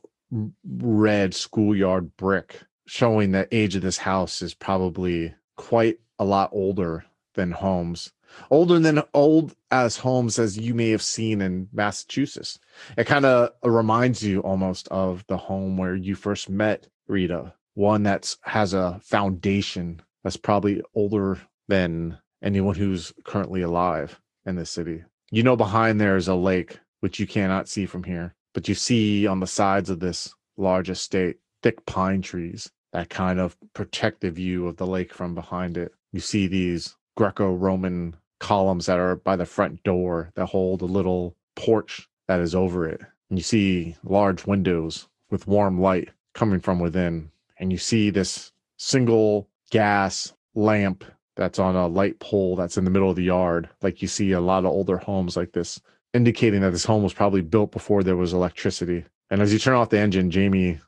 red 0.65 1.35
schoolyard 1.35 2.17
brick, 2.17 2.61
showing 2.87 3.33
that 3.33 3.49
age 3.51 3.75
of 3.75 3.83
this 3.83 3.99
house 3.99 4.41
is 4.41 4.55
probably 4.55 5.35
quite 5.57 5.99
a 6.21 6.25
lot 6.25 6.51
older 6.53 7.05
than 7.35 7.51
homes. 7.51 8.13
Older 8.51 8.79
than 8.79 9.03
old 9.15 9.55
as 9.71 9.97
homes 9.97 10.39
as 10.39 10.59
you 10.59 10.75
may 10.75 10.91
have 10.91 11.03
seen 11.03 11.41
in 11.41 11.69
Massachusetts 11.73 12.59
it 12.97 13.07
kind 13.07 13.25
of 13.25 13.51
uh, 13.65 13.71
reminds 13.71 14.23
you 14.23 14.41
almost 14.41 14.89
of 14.89 15.25
the 15.29 15.37
home 15.37 15.77
where 15.77 15.95
you 15.95 16.15
first 16.15 16.49
met 16.49 16.87
Rita, 17.09 17.55
one 17.75 18.03
that's 18.03 18.37
has 18.43 18.75
a 18.75 19.01
foundation 19.03 20.03
that's 20.25 20.37
probably 20.37 20.83
older 20.95 21.39
than 21.69 22.19
anyone 22.43 22.75
who's 22.75 23.13
currently 23.25 23.63
alive 23.63 24.21
in 24.47 24.57
the 24.57 24.67
city. 24.67 25.05
You 25.31 25.43
know, 25.43 25.57
behind 25.57 26.01
there 26.01 26.17
is 26.17 26.29
a 26.29 26.35
lake, 26.35 26.79
which 27.01 27.19
you 27.19 27.27
cannot 27.27 27.69
see 27.69 27.87
from 27.87 28.05
here, 28.05 28.35
but 28.55 28.69
you 28.69 28.75
see 28.75 29.27
on 29.27 29.41
the 29.41 29.47
sides 29.47 29.91
of 29.91 30.01
this 30.01 30.35
large 30.57 30.91
estate 30.91 31.37
thick 31.63 31.85
pine 31.87 32.23
trees 32.23 32.71
that 32.93 33.09
kind 33.09 33.41
of 33.41 33.57
protect 33.73 34.21
the 34.21 34.31
view 34.31 34.67
of 34.67 34.77
the 34.77 34.87
lake 34.87 35.15
from 35.15 35.35
behind 35.35 35.79
it. 35.79 35.93
You 36.13 36.21
see 36.21 36.47
these 36.47 36.97
Greco 37.17 37.55
Roman 37.55 38.17
columns 38.43 38.87
that 38.87 38.99
are 38.99 39.17
by 39.17 39.37
the 39.37 39.47
front 39.47 39.83
door 39.85 40.31
that 40.35 40.47
hold 40.47 40.83
a 40.83 40.87
little 40.87 41.35
porch 41.55 42.09
that 42.27 42.41
is 42.41 42.55
over 42.55 42.87
it. 42.87 43.01
And 43.31 43.39
you 43.39 43.43
see 43.43 43.97
large 44.05 44.47
windows 44.47 45.09
with 45.31 45.47
warm 45.47 45.81
light 45.81 46.11
coming 46.35 46.61
from 46.61 46.81
within. 46.81 47.31
And 47.59 47.73
you 47.73 47.79
see 47.79 48.11
this 48.11 48.53
single 48.77 49.49
gas 49.71 50.35
lamp 50.55 51.05
that's 51.37 51.59
on 51.59 51.77
a 51.77 51.87
light 51.87 52.19
pole 52.19 52.57
that's 52.57 52.77
in 52.77 52.85
the 52.85 52.91
middle 52.91 53.09
of 53.09 53.17
the 53.17 53.23
yard. 53.23 53.69
Like 53.81 54.03
you 54.03 54.09
see 54.09 54.33
a 54.33 54.41
lot 54.41 54.65
of 54.65 54.73
older 54.73 54.99
homes 54.99 55.37
like 55.37 55.53
this, 55.53 55.81
indicating 56.13 56.61
that 56.63 56.71
this 56.71 56.85
home 56.85 57.03
was 57.03 57.15
probably 57.15 57.41
built 57.41 57.71
before 57.71 58.03
there 58.03 58.17
was 58.17 58.33
electricity. 58.33 59.05
And 59.31 59.41
as 59.41 59.53
you 59.53 59.59
turn 59.59 59.75
off 59.75 59.89
the 59.91 59.99
engine, 59.99 60.31
Jamie 60.31 60.79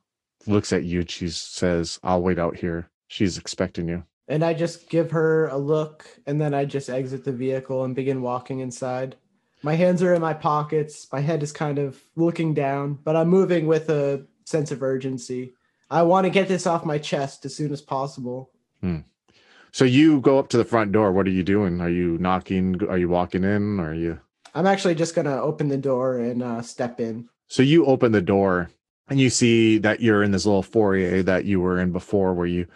looks 0.47 0.73
at 0.73 0.85
you. 0.85 1.05
She 1.09 1.29
says, 1.29 1.99
I'll 2.03 2.21
wait 2.21 2.39
out 2.39 2.57
here. 2.57 2.91
She's 3.07 3.39
expecting 3.39 3.89
you. 3.89 4.05
And 4.29 4.45
I 4.45 4.55
just 4.55 4.89
give 4.89 5.11
her 5.11 5.49
a 5.49 5.59
look 5.59 6.07
and 6.27 6.41
then 6.41 6.55
I 6.55 6.65
just 6.65 6.89
exit 6.89 7.25
the 7.25 7.33
vehicle 7.33 7.85
and 7.85 7.95
begin 7.95 8.23
walking 8.23 8.61
inside. 8.61 9.17
My 9.63 9.75
hands 9.75 10.03
are 10.03 10.15
in 10.15 10.21
my 10.21 10.35
pockets. 10.35 11.07
My 11.13 11.21
head 11.21 11.43
is 11.43 11.53
kind 11.53 11.79
of 11.79 12.03
looking 12.17 12.55
down, 12.55 12.99
but 13.05 13.17
I'm 13.17 13.29
moving 13.29 13.67
with 13.67 13.89
a 13.89 14.27
sense 14.45 14.71
of 14.71 14.83
urgency. 14.83 15.55
I 15.91 16.03
want 16.03 16.25
to 16.25 16.31
get 16.31 16.49
this 16.49 16.67
off 16.67 16.85
my 16.85 16.99
chest 16.99 17.45
as 17.45 17.55
soon 17.55 17.73
as 17.73 17.81
possible. 17.81 18.51
Hmm. 18.81 19.01
So 19.73 19.85
you 19.85 20.21
go 20.21 20.39
up 20.39 20.49
to 20.51 20.57
the 20.57 20.65
front 20.65 20.93
door. 20.93 21.13
What 21.13 21.27
are 21.27 21.31
you 21.31 21.43
doing? 21.43 21.81
Are 21.81 21.91
you 21.91 22.17
knocking? 22.19 22.81
Are 22.89 22.99
you 22.99 23.09
walking 23.09 23.45
in? 23.45 23.81
Or 23.81 23.91
are 23.91 23.95
you? 23.95 24.21
I'm 24.55 24.67
actually 24.67 24.95
just 24.95 25.15
gonna 25.15 25.41
open 25.41 25.69
the 25.69 25.77
door 25.77 26.19
and 26.19 26.43
uh, 26.43 26.63
step 26.63 27.01
in. 27.01 27.29
So 27.49 27.63
you 27.63 27.85
open 27.87 28.13
the 28.13 28.23
door 28.23 28.71
and 29.09 29.19
you 29.19 29.31
see 29.31 29.79
that 29.79 30.01
you're 30.01 30.23
in 30.23 30.31
this 30.31 30.47
little 30.47 30.63
foyer 30.63 31.23
that 31.23 31.45
you 31.45 31.61
were 31.61 31.81
in 31.81 31.91
before, 31.93 32.35
where 32.35 32.47
you 32.47 32.67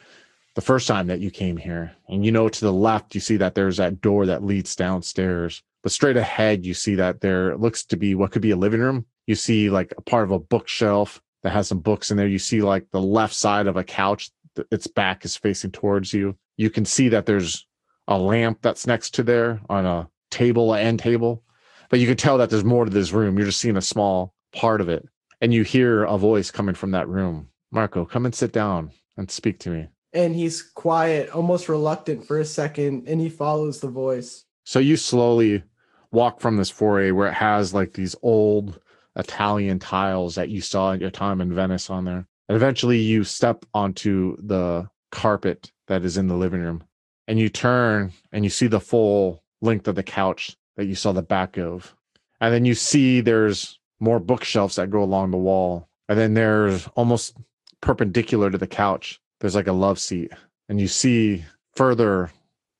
the 0.58 0.62
first 0.62 0.88
time 0.88 1.06
that 1.06 1.20
you 1.20 1.30
came 1.30 1.56
here. 1.56 1.92
And 2.08 2.26
you 2.26 2.32
know, 2.32 2.48
to 2.48 2.60
the 2.60 2.72
left, 2.72 3.14
you 3.14 3.20
see 3.20 3.36
that 3.36 3.54
there's 3.54 3.76
that 3.76 4.00
door 4.00 4.26
that 4.26 4.42
leads 4.42 4.74
downstairs. 4.74 5.62
But 5.84 5.92
straight 5.92 6.16
ahead, 6.16 6.66
you 6.66 6.74
see 6.74 6.96
that 6.96 7.20
there 7.20 7.56
looks 7.56 7.84
to 7.84 7.96
be 7.96 8.16
what 8.16 8.32
could 8.32 8.42
be 8.42 8.50
a 8.50 8.56
living 8.56 8.80
room. 8.80 9.06
You 9.28 9.36
see 9.36 9.70
like 9.70 9.94
a 9.96 10.02
part 10.02 10.24
of 10.24 10.32
a 10.32 10.40
bookshelf 10.40 11.22
that 11.44 11.52
has 11.52 11.68
some 11.68 11.78
books 11.78 12.10
in 12.10 12.16
there. 12.16 12.26
You 12.26 12.40
see 12.40 12.60
like 12.60 12.90
the 12.90 13.00
left 13.00 13.34
side 13.34 13.68
of 13.68 13.76
a 13.76 13.84
couch, 13.84 14.32
its 14.72 14.88
back 14.88 15.24
is 15.24 15.36
facing 15.36 15.70
towards 15.70 16.12
you. 16.12 16.34
You 16.56 16.70
can 16.70 16.84
see 16.84 17.08
that 17.10 17.24
there's 17.24 17.64
a 18.08 18.18
lamp 18.18 18.58
that's 18.60 18.84
next 18.84 19.14
to 19.14 19.22
there 19.22 19.60
on 19.68 19.86
a 19.86 20.08
table, 20.32 20.74
an 20.74 20.80
end 20.80 20.98
table. 20.98 21.44
But 21.88 22.00
you 22.00 22.08
can 22.08 22.16
tell 22.16 22.36
that 22.38 22.50
there's 22.50 22.64
more 22.64 22.84
to 22.84 22.90
this 22.90 23.12
room. 23.12 23.38
You're 23.38 23.46
just 23.46 23.60
seeing 23.60 23.76
a 23.76 23.80
small 23.80 24.34
part 24.52 24.80
of 24.80 24.88
it. 24.88 25.08
And 25.40 25.54
you 25.54 25.62
hear 25.62 26.02
a 26.02 26.18
voice 26.18 26.50
coming 26.50 26.74
from 26.74 26.90
that 26.90 27.08
room. 27.08 27.50
Marco, 27.70 28.04
come 28.04 28.26
and 28.26 28.34
sit 28.34 28.52
down 28.52 28.90
and 29.16 29.30
speak 29.30 29.60
to 29.60 29.70
me 29.70 29.86
and 30.18 30.34
he's 30.34 30.62
quiet, 30.62 31.30
almost 31.30 31.68
reluctant 31.68 32.26
for 32.26 32.40
a 32.40 32.44
second, 32.44 33.06
and 33.06 33.20
he 33.20 33.28
follows 33.28 33.78
the 33.78 33.88
voice. 33.88 34.44
So 34.64 34.80
you 34.80 34.96
slowly 34.96 35.62
walk 36.10 36.40
from 36.40 36.56
this 36.56 36.70
foyer 36.70 37.14
where 37.14 37.28
it 37.28 37.34
has 37.34 37.72
like 37.72 37.92
these 37.92 38.16
old 38.20 38.80
Italian 39.14 39.78
tiles 39.78 40.34
that 40.34 40.48
you 40.48 40.60
saw 40.60 40.92
at 40.92 41.00
your 41.00 41.12
time 41.12 41.40
in 41.40 41.54
Venice 41.54 41.88
on 41.88 42.04
there. 42.04 42.26
And 42.48 42.56
eventually 42.56 42.98
you 42.98 43.22
step 43.22 43.64
onto 43.72 44.36
the 44.42 44.90
carpet 45.12 45.70
that 45.86 46.04
is 46.04 46.16
in 46.16 46.26
the 46.26 46.34
living 46.34 46.62
room 46.62 46.82
and 47.28 47.38
you 47.38 47.48
turn 47.48 48.12
and 48.32 48.42
you 48.42 48.50
see 48.50 48.66
the 48.66 48.80
full 48.80 49.44
length 49.60 49.86
of 49.86 49.94
the 49.94 50.02
couch 50.02 50.56
that 50.76 50.86
you 50.86 50.96
saw 50.96 51.12
the 51.12 51.22
back 51.22 51.56
of. 51.58 51.94
And 52.40 52.52
then 52.52 52.64
you 52.64 52.74
see 52.74 53.20
there's 53.20 53.78
more 54.00 54.18
bookshelves 54.18 54.76
that 54.76 54.90
go 54.90 55.02
along 55.02 55.30
the 55.30 55.36
wall. 55.36 55.88
And 56.08 56.18
then 56.18 56.34
there's 56.34 56.88
almost 56.96 57.36
perpendicular 57.80 58.50
to 58.50 58.58
the 58.58 58.66
couch 58.66 59.20
there's 59.40 59.54
like 59.54 59.66
a 59.66 59.72
love 59.72 59.98
seat 59.98 60.32
and 60.68 60.80
you 60.80 60.88
see 60.88 61.44
further 61.74 62.30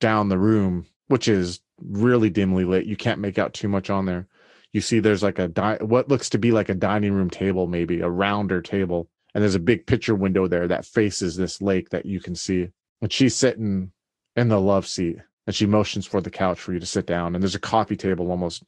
down 0.00 0.28
the 0.28 0.38
room 0.38 0.86
which 1.08 1.28
is 1.28 1.60
really 1.80 2.30
dimly 2.30 2.64
lit 2.64 2.86
you 2.86 2.96
can't 2.96 3.20
make 3.20 3.38
out 3.38 3.54
too 3.54 3.68
much 3.68 3.90
on 3.90 4.06
there. 4.06 4.26
You 4.72 4.80
see 4.80 5.00
there's 5.00 5.22
like 5.22 5.38
a 5.38 5.48
di- 5.48 5.78
what 5.80 6.08
looks 6.08 6.28
to 6.30 6.38
be 6.38 6.52
like 6.52 6.68
a 6.68 6.74
dining 6.74 7.12
room 7.12 7.30
table 7.30 7.66
maybe 7.66 8.00
a 8.00 8.08
rounder 8.08 8.60
table 8.60 9.08
and 9.34 9.42
there's 9.42 9.54
a 9.54 9.60
big 9.60 9.86
picture 9.86 10.14
window 10.14 10.46
there 10.48 10.68
that 10.68 10.84
faces 10.84 11.36
this 11.36 11.60
lake 11.60 11.90
that 11.90 12.06
you 12.06 12.20
can 12.20 12.34
see. 12.34 12.68
And 13.00 13.12
she's 13.12 13.36
sitting 13.36 13.92
in 14.36 14.48
the 14.48 14.60
love 14.60 14.86
seat 14.86 15.18
and 15.46 15.54
she 15.54 15.66
motions 15.66 16.06
for 16.06 16.20
the 16.20 16.30
couch 16.30 16.60
for 16.60 16.72
you 16.72 16.80
to 16.80 16.86
sit 16.86 17.06
down 17.06 17.34
and 17.34 17.42
there's 17.42 17.54
a 17.54 17.60
coffee 17.60 17.96
table 17.96 18.30
almost 18.30 18.64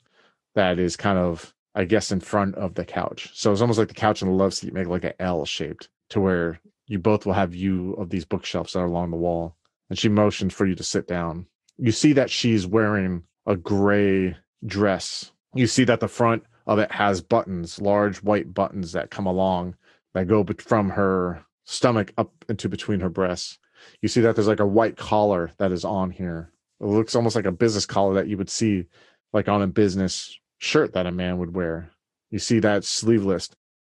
that 0.55 0.79
is 0.79 0.97
kind 0.97 1.19
of 1.19 1.55
i 1.75 1.85
guess 1.85 2.11
in 2.11 2.21
front 2.21 2.55
of 2.55 2.75
the 2.75 2.85
couch. 2.85 3.31
So 3.35 3.53
it's 3.53 3.61
almost 3.61 3.79
like 3.79 3.89
the 3.89 3.95
couch 3.95 4.23
and 4.23 4.31
the 4.31 4.35
love 4.35 4.55
seat 4.55 4.73
make 4.73 4.87
like 4.87 5.05
an 5.05 5.13
l 5.19 5.45
shaped 5.45 5.89
to 6.11 6.21
where 6.21 6.61
you 6.91 6.99
both 6.99 7.25
will 7.25 7.35
have 7.35 7.53
view 7.53 7.93
of 7.95 8.11
these 8.11 8.25
bookshelves 8.25 8.73
that 8.73 8.81
are 8.81 8.85
along 8.85 9.13
the 9.13 9.17
wall. 9.17 9.55
And 9.89 9.99
she 9.99 10.09
motions 10.09 10.53
for 10.53 10.67
you 10.67 10.75
to 10.75 10.83
sit 10.83 11.07
down. 11.07 11.47
You 11.79 11.93
see 11.93 12.13
that 12.15 12.31
she's 12.31 12.67
wearing 12.67 13.23
a 13.47 13.55
gray 13.55 14.37
dress. 14.67 15.31
You 15.55 15.69
see 15.69 15.85
that 15.85 16.01
the 16.01 16.09
front 16.09 16.43
of 16.67 16.81
it 16.81 16.91
has 16.91 17.21
buttons, 17.21 17.81
large 17.81 18.25
white 18.25 18.53
buttons 18.53 18.91
that 18.93 19.11
come 19.11 19.27
along 19.27 19.77
that 20.15 20.27
go 20.27 20.45
from 20.59 20.91
her 20.91 21.45
stomach 21.65 22.13
up 22.19 22.33
into 22.49 22.69
between 22.69 22.99
her 22.99 23.09
breasts. 23.09 23.59
You 24.03 24.09
see 24.09 24.23
that 24.23 24.35
there's 24.35 24.49
like 24.49 24.59
a 24.59 24.67
white 24.67 24.97
collar 24.97 25.53
that 25.59 25.71
is 25.71 25.85
on 25.85 26.11
here. 26.11 26.51
It 26.81 26.87
looks 26.87 27.15
almost 27.15 27.37
like 27.37 27.47
a 27.47 27.53
business 27.53 27.87
collar 27.87 28.15
that 28.15 28.27
you 28.27 28.37
would 28.37 28.51
see 28.51 28.87
like 29.33 29.49
on 29.49 29.63
a 29.63 29.69
business 29.69 30.37
shirt 30.59 30.95
that 30.95 31.07
a 31.07 31.13
man 31.13 31.39
would 31.39 31.55
wear. 31.55 31.93
You 32.33 32.41
see 32.41 32.59
that 32.61 32.83
sleeveless 32.83 33.49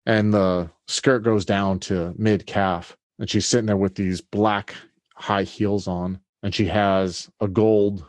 and 0.06 0.32
the 0.32 0.70
skirt 0.86 1.20
goes 1.20 1.44
down 1.44 1.80
to 1.80 2.14
mid 2.16 2.46
calf 2.46 2.96
and 3.18 3.28
she's 3.28 3.46
sitting 3.46 3.66
there 3.66 3.76
with 3.76 3.96
these 3.96 4.20
black 4.20 4.74
high 5.14 5.42
heels 5.42 5.88
on 5.88 6.20
and 6.42 6.54
she 6.54 6.66
has 6.66 7.28
a 7.40 7.48
gold 7.48 8.04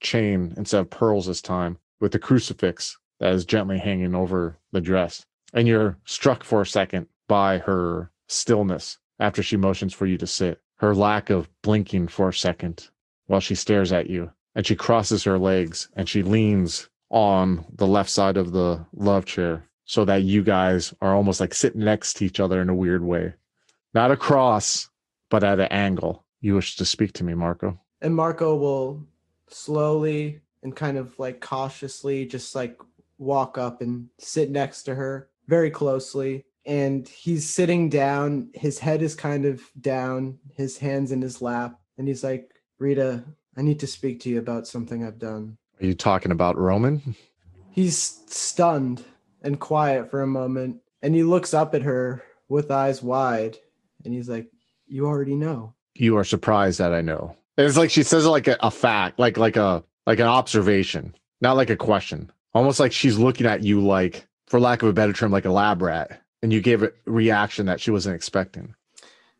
chain 0.00 0.54
instead 0.56 0.80
of 0.80 0.90
pearls 0.90 1.26
this 1.26 1.42
time 1.42 1.78
with 2.00 2.14
a 2.14 2.18
crucifix 2.18 2.96
that 3.20 3.32
is 3.32 3.44
gently 3.44 3.78
hanging 3.78 4.14
over 4.14 4.58
the 4.72 4.80
dress. 4.80 5.24
And 5.52 5.68
you're 5.68 5.98
struck 6.04 6.42
for 6.42 6.62
a 6.62 6.66
second 6.66 7.06
by 7.28 7.58
her 7.58 8.10
stillness 8.28 8.98
after 9.20 9.42
she 9.42 9.56
motions 9.56 9.92
for 9.92 10.06
you 10.06 10.18
to 10.18 10.26
sit. 10.26 10.60
Her 10.76 10.94
lack 10.94 11.30
of 11.30 11.48
blinking 11.62 12.08
for 12.08 12.30
a 12.30 12.34
second 12.34 12.88
while 13.26 13.40
she 13.40 13.54
stares 13.54 13.92
at 13.92 14.10
you 14.10 14.30
and 14.54 14.66
she 14.66 14.74
crosses 14.74 15.24
her 15.24 15.38
legs 15.38 15.88
and 15.94 16.08
she 16.08 16.22
leans 16.22 16.88
on 17.10 17.64
the 17.74 17.86
left 17.86 18.10
side 18.10 18.36
of 18.36 18.52
the 18.52 18.84
love 18.94 19.24
chair 19.26 19.68
so 19.84 20.04
that 20.04 20.22
you 20.22 20.42
guys 20.42 20.94
are 21.00 21.14
almost 21.14 21.40
like 21.40 21.54
sitting 21.54 21.84
next 21.84 22.14
to 22.14 22.24
each 22.24 22.40
other 22.40 22.60
in 22.60 22.68
a 22.68 22.74
weird 22.74 23.02
way. 23.02 23.34
Not 23.94 24.10
across, 24.10 24.88
but 25.30 25.44
at 25.44 25.60
an 25.60 25.68
angle. 25.70 26.24
You 26.40 26.54
wish 26.54 26.76
to 26.76 26.84
speak 26.84 27.12
to 27.14 27.24
me, 27.24 27.34
Marco. 27.34 27.78
And 28.00 28.14
Marco 28.14 28.56
will 28.56 29.06
slowly 29.48 30.40
and 30.62 30.74
kind 30.74 30.96
of 30.96 31.18
like 31.18 31.40
cautiously 31.40 32.24
just 32.26 32.54
like 32.54 32.80
walk 33.18 33.58
up 33.58 33.80
and 33.80 34.08
sit 34.18 34.50
next 34.50 34.84
to 34.84 34.94
her 34.94 35.28
very 35.48 35.70
closely. 35.70 36.44
And 36.64 37.08
he's 37.08 37.48
sitting 37.48 37.88
down. 37.88 38.50
His 38.54 38.78
head 38.78 39.02
is 39.02 39.14
kind 39.14 39.44
of 39.44 39.62
down, 39.80 40.38
his 40.54 40.78
hands 40.78 41.12
in 41.12 41.20
his 41.20 41.42
lap. 41.42 41.78
And 41.98 42.06
he's 42.06 42.24
like, 42.24 42.50
Rita, 42.78 43.24
I 43.56 43.62
need 43.62 43.80
to 43.80 43.86
speak 43.86 44.20
to 44.20 44.30
you 44.30 44.38
about 44.38 44.66
something 44.66 45.04
I've 45.04 45.18
done. 45.18 45.58
Are 45.80 45.86
you 45.86 45.94
talking 45.94 46.32
about 46.32 46.56
Roman? 46.56 47.16
He's 47.70 47.96
stunned 48.28 49.04
and 49.42 49.60
quiet 49.60 50.10
for 50.10 50.22
a 50.22 50.26
moment. 50.26 50.78
And 51.02 51.14
he 51.14 51.22
looks 51.22 51.52
up 51.52 51.74
at 51.74 51.82
her 51.82 52.22
with 52.48 52.70
eyes 52.70 53.02
wide 53.02 53.58
and 54.04 54.14
he's 54.14 54.28
like, 54.28 54.48
You 54.86 55.06
already 55.06 55.34
know. 55.34 55.74
You 55.94 56.16
are 56.16 56.24
surprised 56.24 56.78
that 56.78 56.92
I 56.92 57.00
know. 57.00 57.36
It's 57.58 57.76
like 57.76 57.90
she 57.90 58.02
says 58.02 58.26
like 58.26 58.48
a, 58.48 58.56
a 58.60 58.70
fact, 58.70 59.18
like 59.18 59.36
like 59.36 59.56
a 59.56 59.84
like 60.06 60.18
an 60.18 60.26
observation, 60.26 61.14
not 61.40 61.56
like 61.56 61.70
a 61.70 61.76
question. 61.76 62.30
Almost 62.54 62.80
like 62.80 62.92
she's 62.92 63.18
looking 63.18 63.46
at 63.46 63.62
you 63.62 63.80
like, 63.80 64.26
for 64.46 64.60
lack 64.60 64.82
of 64.82 64.88
a 64.88 64.92
better 64.92 65.12
term, 65.12 65.32
like 65.32 65.44
a 65.44 65.50
lab 65.50 65.80
rat, 65.82 66.22
and 66.42 66.52
you 66.52 66.60
gave 66.60 66.82
a 66.82 66.92
reaction 67.06 67.66
that 67.66 67.80
she 67.80 67.90
wasn't 67.90 68.14
expecting. 68.14 68.74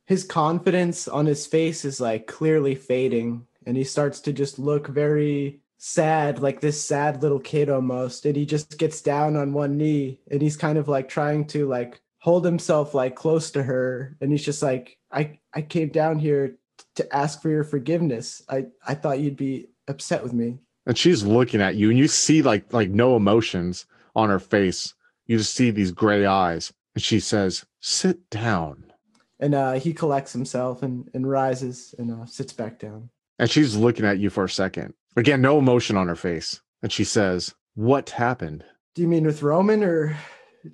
His 0.06 0.24
confidence 0.24 1.08
on 1.08 1.26
his 1.26 1.46
face 1.46 1.84
is 1.84 2.00
like 2.00 2.26
clearly 2.26 2.74
fading, 2.74 3.46
and 3.66 3.76
he 3.76 3.84
starts 3.84 4.20
to 4.20 4.32
just 4.32 4.58
look 4.58 4.88
very 4.88 5.61
sad, 5.84 6.38
like 6.38 6.60
this 6.60 6.82
sad 6.82 7.22
little 7.22 7.40
kid 7.40 7.68
almost. 7.68 8.24
And 8.24 8.36
he 8.36 8.46
just 8.46 8.78
gets 8.78 9.02
down 9.02 9.34
on 9.34 9.52
one 9.52 9.76
knee 9.76 10.20
and 10.30 10.40
he's 10.40 10.56
kind 10.56 10.78
of 10.78 10.86
like 10.86 11.08
trying 11.08 11.44
to 11.48 11.66
like 11.66 12.00
hold 12.20 12.44
himself 12.44 12.94
like 12.94 13.16
close 13.16 13.50
to 13.50 13.64
her. 13.64 14.16
And 14.20 14.30
he's 14.30 14.44
just 14.44 14.62
like, 14.62 14.96
I, 15.10 15.40
I 15.52 15.62
came 15.62 15.88
down 15.88 16.20
here 16.20 16.56
to 16.94 17.14
ask 17.14 17.42
for 17.42 17.50
your 17.50 17.64
forgiveness. 17.64 18.42
I, 18.48 18.66
I 18.86 18.94
thought 18.94 19.18
you'd 19.18 19.36
be 19.36 19.70
upset 19.88 20.22
with 20.22 20.32
me. 20.32 20.58
And 20.86 20.96
she's 20.96 21.24
looking 21.24 21.60
at 21.60 21.74
you 21.74 21.90
and 21.90 21.98
you 21.98 22.06
see 22.06 22.42
like 22.42 22.72
like 22.72 22.90
no 22.90 23.16
emotions 23.16 23.86
on 24.14 24.28
her 24.28 24.38
face. 24.38 24.94
You 25.26 25.38
just 25.38 25.54
see 25.54 25.72
these 25.72 25.90
gray 25.90 26.24
eyes. 26.24 26.72
And 26.94 27.02
she 27.02 27.18
says, 27.18 27.66
Sit 27.80 28.30
down. 28.30 28.92
And 29.40 29.52
uh, 29.56 29.72
he 29.72 29.92
collects 29.92 30.32
himself 30.32 30.84
and, 30.84 31.10
and 31.12 31.28
rises 31.28 31.92
and 31.98 32.12
uh, 32.12 32.26
sits 32.26 32.52
back 32.52 32.78
down. 32.78 33.10
And 33.40 33.50
she's 33.50 33.74
looking 33.74 34.06
at 34.06 34.20
you 34.20 34.30
for 34.30 34.44
a 34.44 34.48
second. 34.48 34.94
Again, 35.16 35.42
no 35.42 35.58
emotion 35.58 35.96
on 35.96 36.08
her 36.08 36.16
face. 36.16 36.60
And 36.82 36.90
she 36.90 37.04
says, 37.04 37.54
What 37.74 38.10
happened? 38.10 38.64
Do 38.94 39.02
you 39.02 39.08
mean 39.08 39.24
with 39.24 39.42
Roman 39.42 39.82
or 39.82 40.16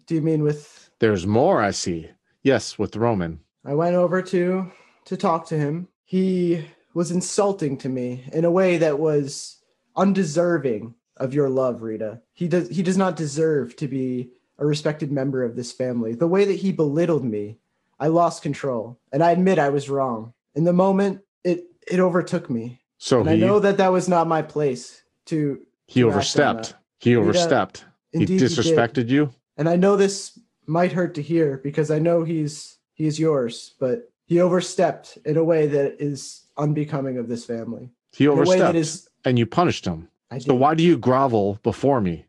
do 0.06 0.14
you 0.14 0.22
mean 0.22 0.42
with. 0.42 0.90
There's 1.00 1.26
more, 1.26 1.60
I 1.60 1.70
see. 1.70 2.10
Yes, 2.42 2.78
with 2.78 2.96
Roman. 2.96 3.40
I 3.64 3.74
went 3.74 3.94
over 3.94 4.22
to 4.22 4.70
to 5.06 5.16
talk 5.16 5.46
to 5.48 5.58
him. 5.58 5.88
He 6.04 6.66
was 6.94 7.10
insulting 7.10 7.76
to 7.78 7.88
me 7.88 8.24
in 8.32 8.44
a 8.44 8.50
way 8.50 8.78
that 8.78 8.98
was 8.98 9.58
undeserving 9.96 10.94
of 11.16 11.34
your 11.34 11.48
love, 11.48 11.82
Rita. 11.82 12.20
He 12.32 12.48
does 12.48 12.68
he 12.68 12.82
does 12.82 12.96
not 12.96 13.16
deserve 13.16 13.76
to 13.76 13.88
be 13.88 14.30
a 14.58 14.66
respected 14.66 15.12
member 15.12 15.44
of 15.44 15.56
this 15.56 15.72
family. 15.72 16.14
The 16.14 16.28
way 16.28 16.44
that 16.44 16.54
he 16.54 16.72
belittled 16.72 17.24
me, 17.24 17.58
I 18.00 18.08
lost 18.08 18.42
control, 18.42 18.98
and 19.12 19.22
I 19.22 19.32
admit 19.32 19.58
I 19.58 19.68
was 19.68 19.90
wrong. 19.90 20.32
In 20.54 20.64
the 20.64 20.72
moment, 20.72 21.20
it 21.44 21.64
it 21.90 22.00
overtook 22.00 22.50
me, 22.50 22.80
So 22.98 23.20
and 23.20 23.28
he 23.30 23.34
I 23.44 23.46
know 23.46 23.58
that 23.60 23.76
that 23.78 23.92
was 23.92 24.08
not 24.08 24.26
my 24.26 24.42
place 24.42 25.02
to. 25.26 25.60
he 25.86 26.00
to 26.00 26.06
on 26.06 26.12
overstepped. 26.12 26.74
He 26.98 27.16
uh, 27.16 27.20
overstepped. 27.20 27.84
He 28.12 28.26
disrespected 28.26 29.08
you. 29.08 29.30
and 29.56 29.68
I 29.68 29.76
know 29.76 29.96
this 29.96 30.38
might 30.66 30.92
hurt 30.92 31.14
to 31.14 31.22
hear 31.22 31.58
because 31.58 31.90
I 31.90 31.98
know 31.98 32.24
he's 32.24 32.78
he's 32.94 33.18
yours, 33.18 33.74
but 33.78 34.10
he 34.26 34.40
overstepped 34.40 35.18
in 35.24 35.36
a 35.36 35.44
way 35.44 35.66
that 35.68 35.96
is 36.00 36.46
unbecoming 36.56 37.16
of 37.18 37.28
this 37.28 37.44
family. 37.44 37.90
He 38.12 38.24
In 38.24 38.30
a 38.30 38.34
way 38.34 38.40
overstepped, 38.40 38.74
is 38.76 39.08
and 39.24 39.38
you 39.38 39.46
punished 39.46 39.84
him. 39.84 40.08
I 40.30 40.38
So 40.38 40.52
did. 40.52 40.60
why 40.60 40.74
do 40.74 40.82
you 40.82 40.98
grovel 40.98 41.58
before 41.62 42.00
me? 42.00 42.26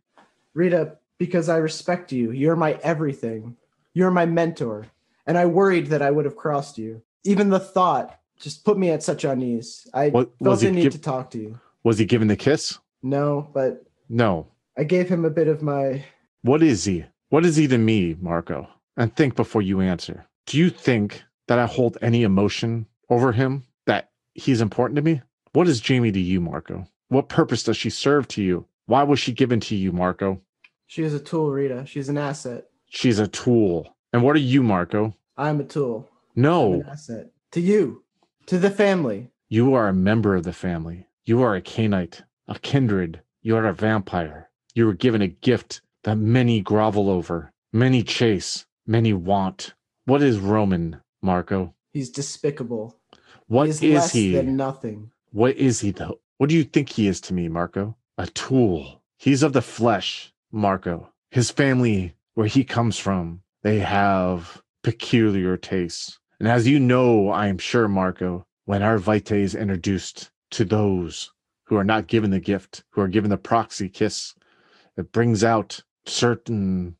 Rita, 0.53 0.97
because 1.17 1.49
I 1.49 1.57
respect 1.57 2.11
you. 2.11 2.31
You're 2.31 2.55
my 2.55 2.73
everything. 2.83 3.57
You're 3.93 4.11
my 4.11 4.25
mentor. 4.25 4.87
And 5.25 5.37
I 5.37 5.45
worried 5.45 5.87
that 5.87 6.01
I 6.01 6.11
would 6.11 6.25
have 6.25 6.35
crossed 6.35 6.77
you. 6.77 7.01
Even 7.23 7.49
the 7.49 7.59
thought 7.59 8.18
just 8.39 8.63
put 8.65 8.77
me 8.77 8.89
at 8.89 9.03
such 9.03 9.23
unease. 9.23 9.87
I 9.93 10.09
What- 10.09 10.31
felt 10.41 10.59
the 10.59 10.71
need 10.71 10.83
give- 10.83 10.93
to 10.93 11.01
talk 11.01 11.29
to 11.31 11.37
you. 11.39 11.59
Was 11.83 11.97
he 11.99 12.05
given 12.05 12.27
the 12.27 12.35
kiss? 12.35 12.77
No, 13.03 13.49
but 13.53 13.83
No. 14.09 14.47
I 14.77 14.83
gave 14.83 15.09
him 15.09 15.25
a 15.25 15.29
bit 15.29 15.47
of 15.47 15.61
my 15.61 16.03
What 16.41 16.63
is 16.63 16.85
he? 16.85 17.05
What 17.29 17.45
is 17.45 17.57
he 17.57 17.67
to 17.67 17.77
me, 17.77 18.15
Marco? 18.19 18.67
And 18.97 19.13
think 19.15 19.35
before 19.35 19.61
you 19.61 19.81
answer. 19.81 20.25
Do 20.45 20.57
you 20.57 20.69
think 20.69 21.21
that 21.47 21.59
I 21.59 21.65
hold 21.65 21.97
any 22.01 22.23
emotion 22.23 22.85
over 23.09 23.31
him? 23.33 23.63
That 23.85 24.09
he's 24.33 24.61
important 24.61 24.95
to 24.95 25.01
me? 25.01 25.21
What 25.53 25.67
is 25.67 25.79
Jamie 25.81 26.11
to 26.11 26.19
you, 26.19 26.39
Marco? 26.41 26.87
What 27.09 27.27
purpose 27.29 27.63
does 27.63 27.77
she 27.77 27.89
serve 27.89 28.27
to 28.29 28.41
you? 28.43 28.65
Why 28.85 29.03
was 29.03 29.19
she 29.19 29.31
given 29.33 29.59
to 29.61 29.75
you, 29.75 29.91
Marco? 29.91 30.41
she 30.87 31.03
is 31.03 31.13
a 31.13 31.19
tool, 31.19 31.51
Rita. 31.51 31.85
She's 31.85 32.09
an 32.09 32.17
asset. 32.17 32.65
She's 32.87 33.19
a 33.19 33.27
tool. 33.27 33.95
And 34.11 34.23
what 34.23 34.35
are 34.35 34.39
you, 34.39 34.63
Marco? 34.63 35.13
I'm 35.37 35.59
a 35.59 35.63
tool. 35.63 36.09
No, 36.35 36.73
an 36.73 36.85
asset. 36.89 37.29
To 37.51 37.61
you. 37.61 38.03
To 38.49 38.57
the 38.57 38.71
family. 38.71 39.29
you 39.47 39.75
are 39.75 39.87
a 39.87 39.93
member 39.93 40.35
of 40.35 40.43
the 40.43 40.53
family. 40.53 41.05
You 41.23 41.43
are 41.43 41.55
a 41.55 41.61
Cainite, 41.61 42.23
a 42.47 42.57
kindred. 42.57 43.21
You 43.43 43.55
are 43.55 43.67
a 43.67 43.75
vampire. 43.75 44.49
You 44.73 44.87
were 44.87 44.95
given 44.95 45.21
a 45.21 45.27
gift 45.27 45.81
that 46.03 46.15
many 46.15 46.59
grovel 46.59 47.11
over, 47.11 47.53
many 47.71 48.01
chase, 48.01 48.65
many 48.87 49.13
want. 49.13 49.75
What 50.05 50.23
is 50.23 50.39
Roman, 50.39 50.99
Marco? 51.21 51.75
He's 51.93 52.09
despicable. 52.09 52.99
What 53.45 53.65
he 53.65 53.69
is 53.69 53.83
is 53.83 53.93
less 53.93 54.13
he? 54.13 54.33
than 54.33 54.57
nothing. 54.57 55.11
What 55.31 55.55
is 55.55 55.81
he 55.81 55.91
though? 55.91 56.19
What 56.39 56.49
do 56.49 56.55
you 56.55 56.63
think 56.63 56.89
he 56.89 57.07
is 57.07 57.21
to 57.21 57.35
me, 57.35 57.49
Marco? 57.49 57.97
A 58.17 58.25
tool. 58.25 59.03
He's 59.19 59.43
of 59.43 59.53
the 59.53 59.61
flesh, 59.61 60.33
Marco. 60.51 61.11
His 61.29 61.51
family, 61.51 62.15
where 62.33 62.47
he 62.47 62.63
comes 62.63 62.97
from, 62.97 63.43
they 63.61 63.77
have 63.77 64.63
peculiar 64.81 65.55
tastes. 65.55 66.17
And 66.39 66.47
as 66.47 66.67
you 66.67 66.79
know, 66.79 67.29
I 67.29 67.47
am 67.47 67.57
sure, 67.57 67.87
Marco, 67.87 68.45
when 68.65 68.81
our 68.81 68.97
vitae 68.97 69.41
is 69.41 69.55
introduced 69.55 70.31
to 70.51 70.63
those 70.63 71.31
who 71.65 71.75
are 71.75 71.83
not 71.83 72.07
given 72.07 72.31
the 72.31 72.39
gift, 72.39 72.83
who 72.91 73.01
are 73.01 73.07
given 73.07 73.29
the 73.29 73.37
proxy 73.37 73.89
kiss, 73.89 74.35
it 74.97 75.11
brings 75.11 75.43
out 75.43 75.83
certain 76.05 76.95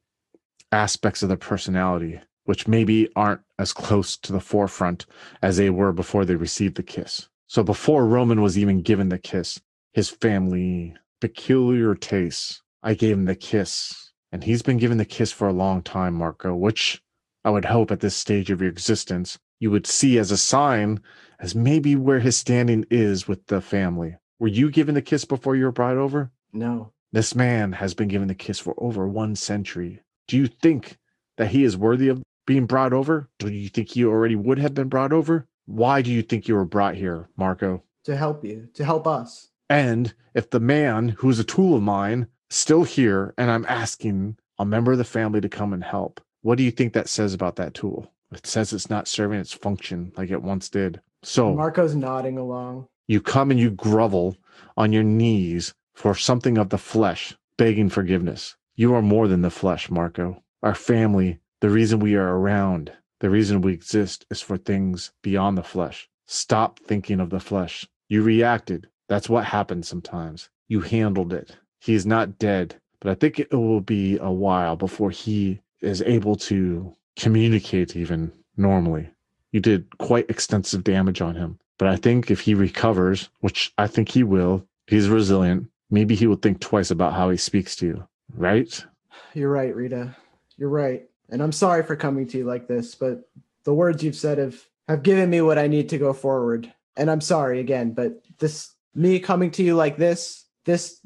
aspects 0.71 1.23
of 1.23 1.29
their 1.29 1.37
personality, 1.37 2.19
which 2.43 2.67
maybe 2.67 3.09
aren't 3.15 3.41
as 3.57 3.73
close 3.73 4.17
to 4.17 4.31
the 4.31 4.39
forefront 4.39 5.05
as 5.41 5.57
they 5.57 5.69
were 5.69 5.93
before 5.93 6.25
they 6.25 6.35
received 6.35 6.75
the 6.75 6.83
kiss. 6.83 7.29
So 7.47 7.63
before 7.63 8.05
Roman 8.05 8.41
was 8.41 8.57
even 8.57 8.81
given 8.81 9.09
the 9.09 9.17
kiss, 9.17 9.59
his 9.93 10.09
family, 10.09 10.95
peculiar 11.21 11.95
tastes, 11.95 12.61
I 12.83 12.93
gave 12.93 13.13
him 13.13 13.25
the 13.25 13.35
kiss. 13.35 14.11
And 14.31 14.43
he's 14.43 14.61
been 14.61 14.77
given 14.77 14.99
the 14.99 15.05
kiss 15.05 15.31
for 15.31 15.47
a 15.47 15.53
long 15.53 15.81
time, 15.81 16.13
Marco, 16.13 16.55
which 16.55 17.01
I 17.43 17.49
would 17.51 17.65
hope 17.65 17.91
at 17.91 18.01
this 18.01 18.15
stage 18.15 18.51
of 18.51 18.61
your 18.61 18.69
existence 18.69 19.39
you 19.59 19.71
would 19.71 19.85
see 19.85 20.17
as 20.17 20.31
a 20.31 20.37
sign 20.37 21.01
as 21.39 21.55
maybe 21.55 21.95
where 21.95 22.19
his 22.19 22.37
standing 22.37 22.85
is 22.89 23.27
with 23.27 23.45
the 23.47 23.61
family. 23.61 24.15
Were 24.39 24.47
you 24.47 24.71
given 24.71 24.95
the 24.95 25.01
kiss 25.01 25.25
before 25.25 25.55
you 25.55 25.65
were 25.65 25.71
brought 25.71 25.97
over? 25.97 26.31
No. 26.53 26.93
This 27.11 27.35
man 27.35 27.73
has 27.73 27.93
been 27.93 28.07
given 28.07 28.27
the 28.27 28.35
kiss 28.35 28.59
for 28.59 28.73
over 28.77 29.07
one 29.07 29.35
century. 29.35 30.01
Do 30.27 30.37
you 30.37 30.47
think 30.47 30.97
that 31.37 31.49
he 31.49 31.63
is 31.63 31.75
worthy 31.75 32.07
of 32.07 32.23
being 32.45 32.65
brought 32.65 32.93
over? 32.93 33.29
Do 33.39 33.51
you 33.51 33.69
think 33.69 33.89
he 33.89 34.05
already 34.05 34.35
would 34.35 34.59
have 34.59 34.73
been 34.73 34.89
brought 34.89 35.11
over? 35.11 35.47
Why 35.65 36.01
do 36.01 36.11
you 36.11 36.21
think 36.21 36.47
you 36.47 36.55
were 36.55 36.65
brought 36.65 36.95
here, 36.95 37.29
Marco? 37.35 37.83
To 38.05 38.15
help 38.15 38.43
you. 38.45 38.69
To 38.75 38.85
help 38.85 39.07
us. 39.07 39.49
And 39.69 40.13
if 40.33 40.49
the 40.49 40.59
man 40.59 41.09
who's 41.09 41.39
a 41.39 41.43
tool 41.43 41.75
of 41.75 41.83
mine 41.83 42.27
still 42.49 42.83
here 42.83 43.33
and 43.37 43.51
I'm 43.51 43.65
asking 43.67 44.37
a 44.57 44.65
member 44.65 44.93
of 44.93 44.97
the 44.97 45.03
family 45.03 45.41
to 45.41 45.49
come 45.49 45.73
and 45.73 45.83
help, 45.83 46.21
what 46.41 46.57
do 46.57 46.63
you 46.63 46.71
think 46.71 46.93
that 46.93 47.09
says 47.09 47.33
about 47.33 47.55
that 47.57 47.73
tool? 47.73 48.11
It 48.31 48.45
says 48.45 48.73
it's 48.73 48.89
not 48.89 49.07
serving 49.07 49.39
its 49.39 49.53
function 49.53 50.11
like 50.15 50.29
it 50.29 50.41
once 50.43 50.69
did. 50.69 51.01
So 51.23 51.53
Marco's 51.55 51.95
nodding 51.95 52.37
along. 52.37 52.87
you 53.07 53.21
come 53.21 53.51
and 53.51 53.59
you 53.59 53.71
grovel 53.71 54.37
on 54.77 54.93
your 54.93 55.03
knees 55.03 55.73
for 55.95 56.15
something 56.15 56.57
of 56.57 56.69
the 56.69 56.77
flesh, 56.77 57.35
begging 57.57 57.89
forgiveness. 57.89 58.55
You 58.75 58.93
are 58.93 59.01
more 59.01 59.27
than 59.27 59.41
the 59.41 59.49
flesh, 59.49 59.89
Marco. 59.89 60.41
Our 60.63 60.75
family, 60.75 61.39
the 61.59 61.69
reason 61.69 61.99
we 61.99 62.15
are 62.15 62.37
around, 62.37 62.93
the 63.19 63.29
reason 63.29 63.59
we 63.61 63.73
exist 63.73 64.25
is 64.29 64.41
for 64.41 64.55
things 64.57 65.11
beyond 65.21 65.57
the 65.57 65.63
flesh. 65.63 66.07
Stop 66.25 66.79
thinking 66.79 67.19
of 67.19 67.31
the 67.31 67.39
flesh. 67.39 67.85
You 68.07 68.23
reacted. 68.23 68.87
That's 69.09 69.27
what 69.27 69.43
happens 69.45 69.87
sometimes. 69.87 70.49
You 70.69 70.81
handled 70.81 71.33
it. 71.33 71.57
He 71.81 71.95
is 71.95 72.05
not 72.05 72.37
dead, 72.37 72.79
but 73.01 73.09
I 73.09 73.15
think 73.15 73.39
it 73.39 73.51
will 73.51 73.81
be 73.81 74.17
a 74.19 74.31
while 74.31 74.75
before 74.75 75.09
he 75.11 75.59
is 75.81 76.01
able 76.01 76.35
to 76.35 76.95
communicate 77.17 77.95
even 77.95 78.31
normally. 78.57 79.09
You 79.51 79.59
did 79.59 79.97
quite 79.97 80.29
extensive 80.29 80.83
damage 80.83 81.21
on 81.21 81.35
him. 81.35 81.59
But 81.77 81.87
I 81.87 81.95
think 81.95 82.29
if 82.29 82.41
he 82.41 82.53
recovers, 82.53 83.29
which 83.39 83.73
I 83.77 83.87
think 83.87 84.09
he 84.09 84.23
will, 84.23 84.65
he's 84.87 85.07
resilient, 85.07 85.69
maybe 85.89 86.13
he 86.13 86.27
will 86.27 86.35
think 86.35 86.59
twice 86.59 86.91
about 86.91 87.13
how 87.13 87.29
he 87.29 87.37
speaks 87.37 87.75
to 87.77 87.87
you, 87.87 88.07
right? 88.35 88.85
You're 89.33 89.51
right, 89.51 89.75
Rita. 89.75 90.15
You're 90.57 90.69
right. 90.69 91.03
And 91.29 91.41
I'm 91.41 91.53
sorry 91.53 91.83
for 91.83 91.95
coming 91.95 92.27
to 92.27 92.37
you 92.37 92.43
like 92.43 92.67
this, 92.67 92.95
but 92.95 93.29
the 93.63 93.73
words 93.73 94.03
you've 94.03 94.15
said 94.15 94.37
have, 94.39 94.61
have 94.87 95.03
given 95.03 95.29
me 95.29 95.41
what 95.41 95.57
I 95.57 95.67
need 95.67 95.89
to 95.89 95.97
go 95.97 96.11
forward. 96.11 96.71
And 96.97 97.09
I'm 97.09 97.21
sorry 97.21 97.59
again, 97.59 97.93
but 97.93 98.21
this 98.39 98.73
me 98.93 99.19
coming 99.19 99.51
to 99.51 99.63
you 99.63 99.75
like 99.75 99.95
this, 99.95 100.45
this 100.65 100.99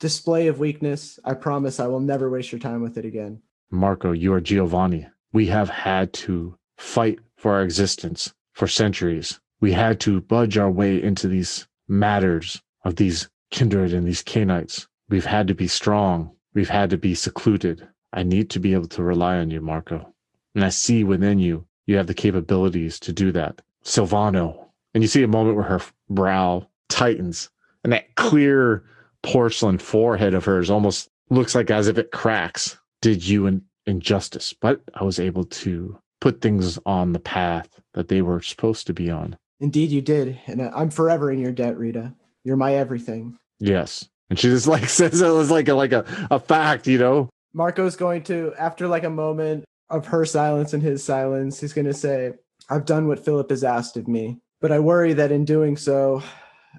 display 0.00 0.48
of 0.48 0.58
weakness, 0.58 1.18
I 1.24 1.34
promise 1.34 1.78
I 1.78 1.86
will 1.86 2.00
never 2.00 2.28
waste 2.28 2.50
your 2.50 2.58
time 2.58 2.82
with 2.82 2.98
it 2.98 3.04
again. 3.04 3.42
Marco, 3.70 4.12
you 4.12 4.32
are 4.32 4.40
Giovanni. 4.40 5.06
We 5.32 5.46
have 5.46 5.68
had 5.68 6.12
to 6.14 6.56
fight 6.76 7.18
for 7.36 7.52
our 7.54 7.62
existence 7.62 8.32
for 8.52 8.66
centuries. 8.66 9.40
We 9.60 9.72
had 9.72 10.00
to 10.00 10.20
budge 10.20 10.56
our 10.56 10.70
way 10.70 11.02
into 11.02 11.28
these 11.28 11.66
matters 11.88 12.62
of 12.84 12.96
these 12.96 13.28
kindred 13.50 13.92
and 13.92 14.06
these 14.06 14.22
Cainites. 14.22 14.86
We've 15.08 15.26
had 15.26 15.48
to 15.48 15.54
be 15.54 15.68
strong. 15.68 16.30
We've 16.54 16.68
had 16.68 16.90
to 16.90 16.96
be 16.96 17.14
secluded. 17.14 17.86
I 18.12 18.22
need 18.22 18.50
to 18.50 18.60
be 18.60 18.72
able 18.72 18.88
to 18.88 19.02
rely 19.02 19.36
on 19.36 19.50
you, 19.50 19.60
Marco. 19.60 20.14
And 20.54 20.64
I 20.64 20.70
see 20.70 21.04
within 21.04 21.38
you, 21.38 21.66
you 21.86 21.96
have 21.96 22.06
the 22.06 22.14
capabilities 22.14 22.98
to 23.00 23.12
do 23.12 23.30
that. 23.32 23.62
Silvano. 23.84 24.64
And 24.94 25.02
you 25.02 25.08
see 25.08 25.22
a 25.22 25.28
moment 25.28 25.56
where 25.56 25.66
her 25.66 25.80
brow 26.08 26.66
tightens 26.88 27.50
and 27.84 27.92
that 27.92 28.14
clear 28.14 28.84
porcelain 29.22 29.78
forehead 29.78 30.34
of 30.34 30.44
hers 30.44 30.70
almost 30.70 31.10
looks 31.30 31.54
like 31.54 31.70
as 31.70 31.88
if 31.88 31.98
it 31.98 32.10
cracks. 32.10 32.78
Did 33.00 33.26
you 33.26 33.46
an 33.46 33.64
injustice, 33.86 34.52
but 34.52 34.82
I 34.94 35.04
was 35.04 35.18
able 35.20 35.44
to 35.44 35.98
put 36.20 36.40
things 36.40 36.78
on 36.86 37.12
the 37.12 37.20
path 37.20 37.68
that 37.94 38.08
they 38.08 38.22
were 38.22 38.40
supposed 38.40 38.86
to 38.86 38.94
be 38.94 39.10
on. 39.10 39.36
Indeed, 39.60 39.90
you 39.90 40.02
did. 40.02 40.38
And 40.46 40.62
I'm 40.62 40.90
forever 40.90 41.30
in 41.30 41.38
your 41.38 41.52
debt, 41.52 41.78
Rita. 41.78 42.14
You're 42.44 42.56
my 42.56 42.74
everything. 42.74 43.38
Yes. 43.58 44.08
And 44.28 44.38
she 44.38 44.48
just 44.48 44.66
like 44.66 44.88
says 44.88 45.20
it 45.20 45.28
was 45.28 45.50
like 45.50 45.68
a 45.68 45.74
like 45.74 45.92
a, 45.92 46.04
a 46.30 46.38
fact, 46.38 46.86
you 46.86 46.98
know. 46.98 47.30
Marco's 47.54 47.96
going 47.96 48.22
to, 48.24 48.52
after 48.58 48.86
like 48.86 49.04
a 49.04 49.10
moment 49.10 49.64
of 49.88 50.06
her 50.06 50.24
silence 50.24 50.74
and 50.74 50.82
his 50.82 51.02
silence, 51.02 51.60
he's 51.60 51.72
going 51.72 51.86
to 51.86 51.94
say, 51.94 52.32
I've 52.68 52.84
done 52.84 53.08
what 53.08 53.24
Philip 53.24 53.48
has 53.50 53.64
asked 53.64 53.96
of 53.96 54.08
me, 54.08 54.38
but 54.60 54.72
I 54.72 54.78
worry 54.78 55.14
that 55.14 55.32
in 55.32 55.44
doing 55.44 55.76
so, 55.76 56.22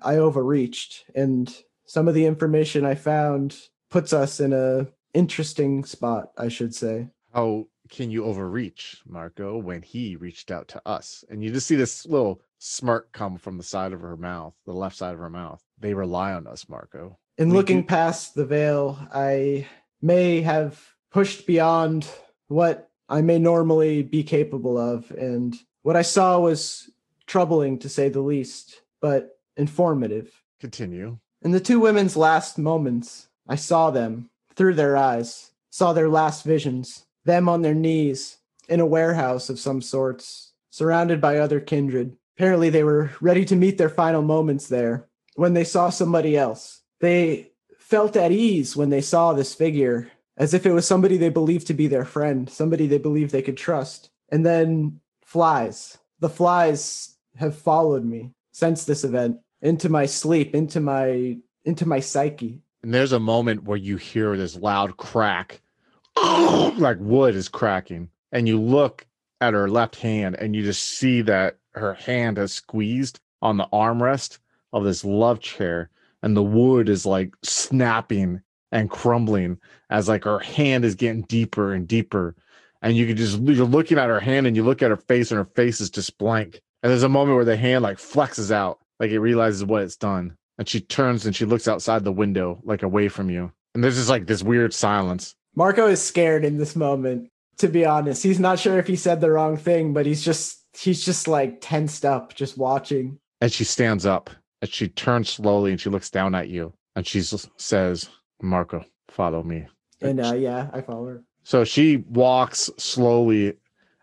I 0.03 0.17
overreached. 0.17 1.06
And 1.15 1.56
some 1.86 2.08
of 2.08 2.13
the 2.13 2.25
information 2.25 2.86
I 2.86 2.95
found 2.95 3.58
puts 3.89 4.13
us 4.13 4.39
in 4.39 4.53
a 4.53 4.88
interesting 5.13 5.84
spot, 5.84 6.32
I 6.38 6.48
should 6.50 6.74
say. 6.76 7.08
How 7.34 7.67
can 7.89 8.10
you 8.12 8.26
overreach, 8.26 9.02
Marco, 9.08 9.58
when 9.58 9.82
he 9.82 10.15
reached 10.15 10.52
out 10.52 10.67
to 10.70 10.82
us? 10.86 11.24
And 11.30 11.43
you 11.43 11.52
just 11.52 11.67
see 11.67 11.76
this 11.76 12.06
little 12.06 12.41
smirk 12.60 13.12
come 13.12 13.38
from 13.38 13.58
the 13.58 13.63
side 13.63 13.93
of 13.93 14.02
her 14.02 14.17
mouth, 14.17 14.54
the 14.65 14.74
left 14.74 14.96
side 14.96 15.13
of 15.13 15.20
her 15.20 15.30
mouth. 15.30 15.62
They 15.80 15.93
rely 15.93 16.34
on 16.34 16.48
us, 16.48 16.67
Marco. 16.67 17.17
In 17.38 17.50
We 17.50 17.56
looking 17.56 17.82
do- 17.82 17.88
past 17.88 18.36
the 18.36 18.46
veil, 18.46 18.98
I 19.13 19.67
may 20.02 20.41
have 20.41 20.82
pushed 21.12 21.46
beyond 21.48 22.08
what 22.48 22.89
I 23.10 23.22
may 23.22 23.39
normally 23.39 24.04
be 24.04 24.24
capable 24.24 24.78
of. 24.78 25.10
And 25.12 25.56
what 25.84 25.96
I 25.96 26.02
saw 26.02 26.39
was 26.39 26.89
troubling 27.26 27.78
to 27.80 27.89
say 27.89 28.10
the 28.10 28.22
least, 28.22 28.82
but 29.02 29.38
informative. 29.56 30.32
Continue. 30.60 31.20
In 31.43 31.52
the 31.52 31.60
two 31.60 31.80
women's 31.80 32.17
last 32.17 32.58
moments, 32.58 33.28
I 33.48 33.56
saw 33.56 33.91
them 33.91 34.30
through 34.58 34.74
their 34.74 34.98
eyes, 34.98 35.52
saw 35.70 35.93
their 35.93 36.10
last 36.10 36.43
visions, 36.43 37.06
them 37.24 37.48
on 37.48 37.62
their 37.62 37.76
knees 37.76 38.39
in 38.67 38.80
a 38.80 38.86
warehouse 38.86 39.50
of 39.50 39.60
some 39.60 39.82
sorts, 39.82 40.52
surrounded 40.72 41.22
by 41.22 41.38
other 41.38 41.60
kindred. 41.60 42.17
Apparently, 42.36 42.70
they 42.70 42.84
were 42.84 43.12
ready 43.22 43.46
to 43.46 43.56
meet 43.56 43.78
their 43.78 43.89
final 43.89 44.22
moments 44.22 44.67
there 44.67 45.08
when 45.36 45.54
they 45.54 45.63
saw 45.63 45.89
somebody 45.89 46.36
else. 46.36 46.82
They 47.00 47.52
felt 47.78 48.17
at 48.17 48.32
ease 48.32 48.76
when 48.76 48.89
they 48.89 49.02
saw 49.02 49.34
this 49.34 49.54
figure, 49.54 50.12
as 50.36 50.54
if 50.54 50.65
it 50.65 50.74
was 50.74 50.86
somebody 50.86 51.17
they 51.17 51.30
believed 51.30 51.67
to 51.67 51.74
be 51.74 51.88
their 51.88 52.06
friend, 52.06 52.50
somebody 52.50 52.88
they 52.88 52.98
believed 52.98 53.32
they 53.32 53.41
could 53.41 53.58
trust. 53.58 54.10
And 54.30 54.46
then 54.46 55.00
flies. 55.26 55.98
The 56.20 56.30
flies 56.30 57.15
have 57.38 57.56
followed 57.56 58.04
me 58.04 58.34
since 58.52 58.86
this 58.86 59.04
event 59.04 59.38
into 59.62 59.89
my 59.89 60.06
sleep, 60.06 60.54
into 60.56 60.80
my 60.80 61.38
into 61.63 61.88
my 61.88 62.00
psyche. 62.00 62.62
And 62.84 62.94
there's 62.94 63.12
a 63.12 63.20
moment 63.20 63.63
where 63.63 63.78
you 63.78 63.98
hear 63.98 64.38
this 64.38 64.56
loud 64.56 64.98
crack, 64.98 65.62
like 66.16 66.98
wood 67.00 67.36
is 67.36 67.50
cracking, 67.50 68.10
and 68.32 68.48
you 68.48 68.60
look 68.60 69.06
at 69.42 69.54
her 69.54 69.70
left 69.70 69.96
hand 69.96 70.36
and 70.36 70.56
you 70.56 70.63
just 70.63 70.84
see 70.84 71.22
that 71.22 71.58
her 71.72 71.94
hand 71.94 72.38
has 72.38 72.54
squeezed 72.54 73.20
on 73.42 73.58
the 73.58 73.68
armrest 73.72 74.40
of 74.74 74.84
this 74.84 75.06
love 75.06 75.40
chair 75.40 75.90
and 76.24 76.36
the 76.36 76.44
wood 76.44 76.90
is 76.90 77.06
like 77.06 77.36
snapping 77.44 78.42
and 78.72 78.90
crumbling 78.90 79.60
as 79.90 80.08
like 80.08 80.24
her 80.24 80.40
hand 80.40 80.84
is 80.84 80.96
getting 80.96 81.22
deeper 81.24 81.74
and 81.74 81.88
deeper. 81.88 82.36
And 82.82 82.96
you 82.96 83.08
can 83.08 83.18
just 83.18 83.40
you're 83.40 83.66
looking 83.66 83.98
at 83.98 84.10
her 84.10 84.20
hand 84.20 84.48
and 84.48 84.56
you 84.56 84.63
look 84.63 84.82
at 84.82 84.92
her 84.92 84.98
face 84.98 85.32
and 85.32 85.38
her 85.38 85.46
face 85.46 85.82
is 85.82 85.90
just 85.90 86.18
blank. 86.18 86.62
And 86.84 86.92
there's 86.92 87.04
a 87.04 87.10
moment 87.10 87.36
where 87.36 87.46
the 87.46 87.58
hand 87.58 87.84
like 87.84 87.98
flexes 87.98 88.52
out 88.52 88.80
like 89.00 89.12
it 89.12 89.20
realizes 89.20 89.66
what 89.66 89.84
it's 89.84 89.96
done 89.96 90.37
and 90.58 90.67
she 90.67 90.80
turns 90.82 91.26
and 91.26 91.36
she 91.36 91.46
looks 91.46 91.67
outside 91.67 92.04
the 92.04 92.12
window 92.12 92.60
like 92.63 92.84
away 92.84 93.08
from 93.08 93.30
you 93.30 93.52
and 93.74 93.84
there's 93.84 93.96
just 93.98 94.10
like 94.10 94.28
this 94.28 94.43
weird 94.43 94.74
silence 94.74 95.36
Marco 95.56 95.88
is 95.88 96.00
scared 96.00 96.46
in 96.46 96.58
this 96.58 96.76
moment, 96.76 97.32
to 97.58 97.67
be 97.67 97.84
honest. 97.84 98.22
He's 98.22 98.39
not 98.39 98.60
sure 98.60 98.78
if 98.78 98.86
he 98.86 98.96
said 98.96 99.22
the 99.22 99.32
wrong 99.32 99.58
thing, 99.58 99.91
but 99.91 100.06
he's 100.06 100.24
just 100.24 100.63
he's 100.78 101.04
just 101.04 101.28
like 101.28 101.58
tensed 101.62 102.06
up, 102.06 102.36
just 102.36 102.60
watching. 102.60 103.17
and 103.41 103.52
she 103.52 103.63
stands 103.63 104.06
up 104.06 104.30
and 104.62 104.70
she 104.72 104.88
turns 104.88 105.30
slowly 105.30 105.72
and 105.72 105.82
she 105.82 105.89
looks 105.89 106.12
down 106.12 106.36
at 106.36 106.50
you 106.50 106.74
and 106.96 107.08
she 107.08 107.22
says 107.22 108.10
marco 108.41 108.86
follow 109.10 109.41
me 109.41 109.65
And 110.02 110.20
uh 110.24 110.36
yeah, 110.36 110.70
I 110.74 110.82
follow 110.82 111.08
her. 111.08 111.24
So 111.43 111.63
she 111.63 111.98
walks 111.98 112.70
slowly 112.78 113.54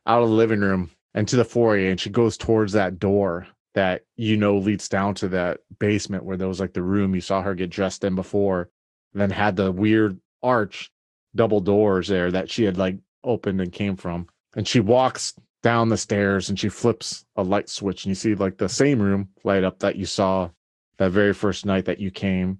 out 0.07 0.23
of 0.25 0.29
the 0.31 0.35
living 0.35 0.61
room 0.61 0.91
and 1.15 1.29
to 1.29 1.37
the 1.37 1.45
foyer 1.45 1.89
and 1.89 2.01
she 2.01 2.11
goes 2.11 2.37
towards 2.37 2.73
that 2.73 2.99
door 2.99 3.47
that 3.75 4.03
you 4.17 4.37
know 4.37 4.57
leads 4.57 4.89
down 4.89 5.15
to 5.15 5.29
that 5.29 5.61
basement 5.79 6.25
where 6.25 6.37
there 6.37 6.49
was 6.49 6.61
like 6.61 6.73
the 6.73 6.83
room 6.83 7.15
you 7.15 7.21
saw 7.21 7.43
her 7.43 7.55
get 7.55 7.71
dressed 7.71 8.05
in 8.05 8.15
before 8.15 8.71
then 9.15 9.31
had 9.31 9.57
the 9.57 9.73
weird 9.73 10.21
arch 10.43 10.91
double 11.35 11.61
doors 11.61 12.09
there 12.09 12.31
that 12.31 12.51
she 12.51 12.65
had 12.65 12.77
like 12.77 12.97
opened 13.23 13.61
and 13.61 13.73
came 13.73 13.97
from. 13.97 14.29
And 14.57 14.69
she 14.69 14.81
walks 14.81 15.35
down 15.63 15.89
the 15.89 15.97
stairs 15.97 16.49
and 16.49 16.59
she 16.59 16.69
flips 16.69 17.25
a 17.37 17.43
light 17.43 17.69
switch 17.69 18.05
and 18.05 18.11
you 18.11 18.15
see 18.15 18.35
like 18.35 18.59
the 18.59 18.69
same 18.69 19.01
room 19.01 19.29
light 19.45 19.65
up 19.65 19.79
that 19.79 19.97
you 19.97 20.05
saw 20.05 20.51
that 20.99 21.11
very 21.11 21.33
first 21.33 21.65
night 21.65 21.87
that 21.87 22.01
you 22.01 22.11
came. 22.11 22.59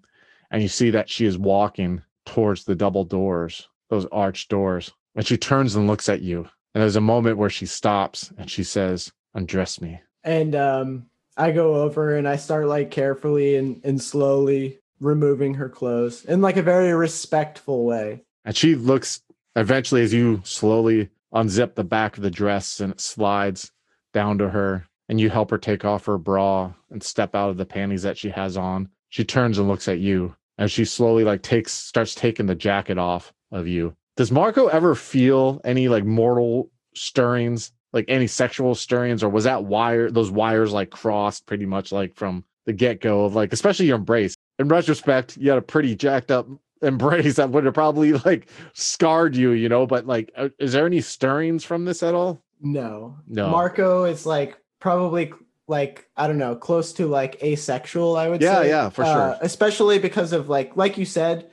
And 0.51 0.63
you 0.63 0.69
see 0.69 0.91
that 0.91 1.11
she 1.11 1.27
is 1.27 1.37
walking 1.37 2.03
towards 2.25 2.65
the 2.65 2.75
double 2.75 3.05
doors 3.05 3.69
those 3.91 4.07
arched 4.07 4.49
doors. 4.49 4.93
And 5.15 5.27
she 5.27 5.37
turns 5.37 5.75
and 5.75 5.87
looks 5.87 6.09
at 6.09 6.23
you. 6.23 6.49
And 6.75 6.83
there's 6.83 6.97
a 6.97 7.01
moment 7.01 7.39
where 7.39 7.51
she 7.51 7.67
stops 7.67 8.33
and 8.39 8.51
she 8.51 8.65
says 8.65 9.13
undress 9.35 9.81
me 9.81 10.01
And 10.25 10.55
um 10.55 11.07
I 11.37 11.51
go 11.51 11.83
over 11.83 12.17
and 12.17 12.29
I 12.29 12.37
start 12.37 12.67
like 12.67 12.91
carefully 12.91 13.57
and, 13.57 13.81
and 13.85 14.01
slowly 14.01 14.79
removing 15.01 15.55
her 15.55 15.69
clothes 15.69 16.25
in 16.25 16.41
like 16.41 16.57
a 16.57 16.63
very 16.63 16.93
respectful 16.95 17.85
way. 17.85 18.23
and 18.45 18.57
she 18.57 18.75
looks 18.75 19.21
eventually 19.57 20.03
as 20.03 20.13
you 20.15 20.41
slowly 20.45 21.09
unzip 21.35 21.75
the 21.75 21.85
back 21.85 22.17
of 22.17 22.23
the 22.23 22.31
dress 22.31 22.81
and 22.81 22.93
it 22.93 23.01
slides 23.01 23.73
down 24.13 24.39
to 24.39 24.49
her 24.51 24.87
and 25.09 25.21
you 25.21 25.29
help 25.31 25.51
her 25.51 25.59
take 25.59 25.85
off 25.85 26.07
her 26.07 26.17
bra 26.19 26.73
and 26.91 27.03
step 27.03 27.35
out 27.35 27.51
of 27.51 27.57
the 27.57 27.67
panties 27.67 28.03
that 28.05 28.17
she 28.17 28.31
has 28.31 28.57
on 28.57 28.89
she 29.09 29.25
turns 29.25 29.59
and 29.59 29.67
looks 29.69 29.89
at 29.89 29.99
you 29.99 30.35
and 30.57 30.71
she 30.71 30.85
slowly 30.85 31.25
like 31.25 31.43
takes 31.43 31.73
starts 31.73 32.15
taking 32.15 32.47
the 32.47 32.55
jacket 32.55 32.97
off 32.99 33.33
of 33.51 33.67
you 33.67 33.95
does 34.17 34.31
marco 34.31 34.69
ever 34.69 34.95
feel 34.95 35.61
any 35.65 35.89
like 35.89 36.05
mortal 36.05 36.71
stirrings 36.95 37.73
like 37.95 38.05
any 38.09 38.27
sexual 38.27 38.75
stirrings 38.75 39.23
or 39.23 39.31
was 39.31 39.45
that 39.45 39.65
wire 39.65 40.11
those 40.11 40.31
wires 40.31 40.73
like 40.73 40.91
crossed 40.91 41.47
pretty 41.47 41.65
much 41.65 41.93
like 41.93 42.15
from 42.15 42.45
the 42.67 42.73
get-go 42.75 43.25
of 43.25 43.35
like 43.35 43.53
especially 43.55 43.87
your 43.87 43.97
embrace 43.97 44.35
in 44.59 44.69
retrospect 44.69 45.37
you 45.39 45.49
had 45.49 45.59
a 45.59 45.63
pretty 45.63 45.95
jacked 45.97 46.31
up 46.31 46.47
embrace 46.83 47.37
that 47.37 47.49
would 47.49 47.65
have 47.65 47.73
probably 47.73 48.13
like 48.13 48.49
scarred 48.75 49.35
you 49.35 49.53
you 49.53 49.69
know 49.71 49.87
but 49.87 50.07
like 50.07 50.31
uh, 50.37 50.49
is 50.59 50.73
there 50.75 50.85
any 50.85 51.01
stirrings 51.01 51.65
from 51.65 51.87
this 51.87 52.03
at 52.03 52.15
all 52.15 52.43
No. 52.61 53.17
no 53.27 53.49
Marco 53.49 54.05
is 54.05 54.27
like 54.27 54.59
probably 54.81 55.33
like 55.67 56.07
I 56.15 56.27
don't 56.27 56.37
know, 56.37 56.55
close 56.57 56.93
to 56.95 57.07
like 57.07 57.43
asexual, 57.43 58.17
I 58.19 58.29
would 58.29 58.43
Yeah, 58.43 58.61
say. 58.61 58.69
yeah, 58.69 58.83
yeah, 58.83 58.89
for 58.91 59.03
Uh, 59.03 59.13
sure. 59.15 59.39
Especially 59.41 59.99
because 59.99 60.35
of 60.35 60.51
like 60.51 60.77
like 60.77 60.99
you 60.99 61.07
said, 61.07 61.49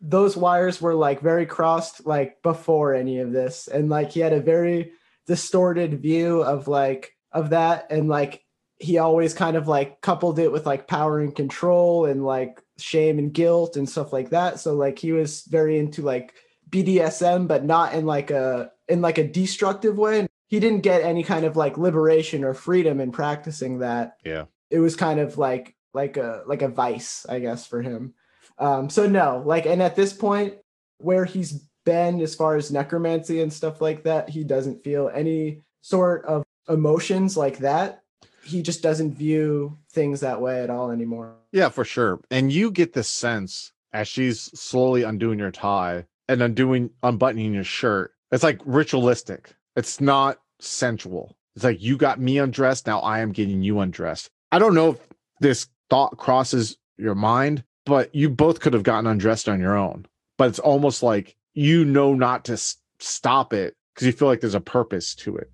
those 0.00 0.34
wires 0.34 0.80
were 0.80 0.94
like 0.94 1.20
very 1.20 1.44
crossed 1.44 2.06
like 2.06 2.42
before 2.42 2.94
any 2.94 3.18
of 3.18 3.32
this. 3.32 3.68
And 3.68 3.90
like 3.90 4.12
he 4.12 4.20
had 4.20 4.32
a 4.32 4.40
very 4.40 4.92
distorted 5.26 6.00
view 6.00 6.42
of 6.42 6.68
like 6.68 7.12
of 7.32 7.50
that 7.50 7.86
and 7.90 8.08
like 8.08 8.42
he 8.76 8.98
always 8.98 9.34
kind 9.34 9.56
of 9.56 9.68
like 9.68 10.00
coupled 10.00 10.38
it 10.38 10.52
with 10.52 10.66
like 10.66 10.88
power 10.88 11.20
and 11.20 11.34
control 11.34 12.06
and 12.06 12.24
like 12.24 12.62
shame 12.78 13.18
and 13.18 13.32
guilt 13.32 13.76
and 13.76 13.88
stuff 13.88 14.12
like 14.12 14.30
that. 14.30 14.60
So 14.60 14.74
like 14.74 14.98
he 14.98 15.12
was 15.12 15.42
very 15.42 15.78
into 15.78 16.02
like 16.02 16.34
BDSM, 16.70 17.46
but 17.46 17.64
not 17.64 17.94
in 17.94 18.04
like 18.04 18.30
a 18.30 18.70
in 18.88 19.00
like 19.00 19.18
a 19.18 19.26
destructive 19.26 19.96
way. 19.96 20.26
He 20.48 20.60
didn't 20.60 20.82
get 20.82 21.02
any 21.02 21.22
kind 21.22 21.44
of 21.44 21.56
like 21.56 21.78
liberation 21.78 22.44
or 22.44 22.54
freedom 22.54 23.00
in 23.00 23.12
practicing 23.12 23.78
that. 23.78 24.16
yeah 24.24 24.44
It 24.70 24.80
was 24.80 24.96
kind 24.96 25.20
of 25.20 25.38
like 25.38 25.76
like 25.94 26.16
a 26.16 26.42
like 26.46 26.62
a 26.62 26.68
vice, 26.68 27.24
I 27.28 27.38
guess, 27.38 27.66
for 27.66 27.80
him. 27.80 28.14
Um, 28.58 28.90
so 28.90 29.08
no, 29.08 29.42
like, 29.44 29.66
and 29.66 29.82
at 29.82 29.96
this 29.96 30.12
point, 30.12 30.54
where 30.98 31.24
he's 31.24 31.66
been 31.84 32.20
as 32.20 32.34
far 32.34 32.56
as 32.56 32.70
necromancy 32.70 33.40
and 33.40 33.52
stuff 33.52 33.80
like 33.80 34.02
that, 34.04 34.28
he 34.28 34.44
doesn't 34.44 34.82
feel 34.82 35.10
any 35.14 35.62
sort 35.80 36.24
of 36.24 36.44
emotions 36.68 37.36
like 37.36 37.58
that. 37.58 38.02
He 38.42 38.62
just 38.62 38.82
doesn't 38.82 39.14
view 39.14 39.78
things 39.90 40.20
that 40.20 40.40
way 40.40 40.62
at 40.62 40.70
all 40.70 40.90
anymore. 40.90 41.36
yeah 41.52 41.68
for 41.68 41.84
sure. 41.84 42.20
And 42.30 42.52
you 42.52 42.70
get 42.70 42.92
the 42.92 43.02
sense 43.02 43.72
as 43.92 44.08
she's 44.08 44.42
slowly 44.58 45.02
undoing 45.02 45.38
your 45.38 45.50
tie 45.50 46.06
and 46.28 46.42
undoing 46.42 46.90
unbuttoning 47.02 47.54
your 47.54 47.64
shirt. 47.64 48.12
It's 48.32 48.42
like 48.42 48.60
ritualistic. 48.64 49.54
It's 49.76 50.00
not 50.00 50.40
sensual. 50.60 51.36
It's 51.54 51.64
like 51.64 51.82
you 51.82 51.96
got 51.96 52.20
me 52.20 52.38
undressed 52.38 52.86
now 52.86 52.98
i 53.00 53.20
am 53.20 53.32
getting 53.32 53.62
you 53.62 53.80
undressed. 53.80 54.28
I 54.50 54.58
don't 54.58 54.74
know 54.74 54.90
if 54.90 54.98
this 55.40 55.68
thought 55.88 56.16
crosses 56.16 56.76
your 56.96 57.14
mind 57.14 57.64
but 57.86 58.14
you 58.14 58.30
both 58.30 58.60
could 58.60 58.72
have 58.72 58.82
gotten 58.82 59.06
undressed 59.06 59.48
on 59.48 59.60
your 59.60 59.76
own. 59.76 60.06
But 60.38 60.48
it's 60.48 60.58
almost 60.58 61.02
like 61.02 61.36
you 61.54 61.84
know 61.84 62.14
not 62.14 62.44
to 62.44 62.52
s- 62.52 62.76
stop 62.98 63.52
it 63.52 63.74
because 63.94 64.06
you 64.06 64.12
feel 64.12 64.28
like 64.28 64.40
there's 64.40 64.54
a 64.54 64.60
purpose 64.60 65.14
to 65.14 65.36
it 65.36 65.50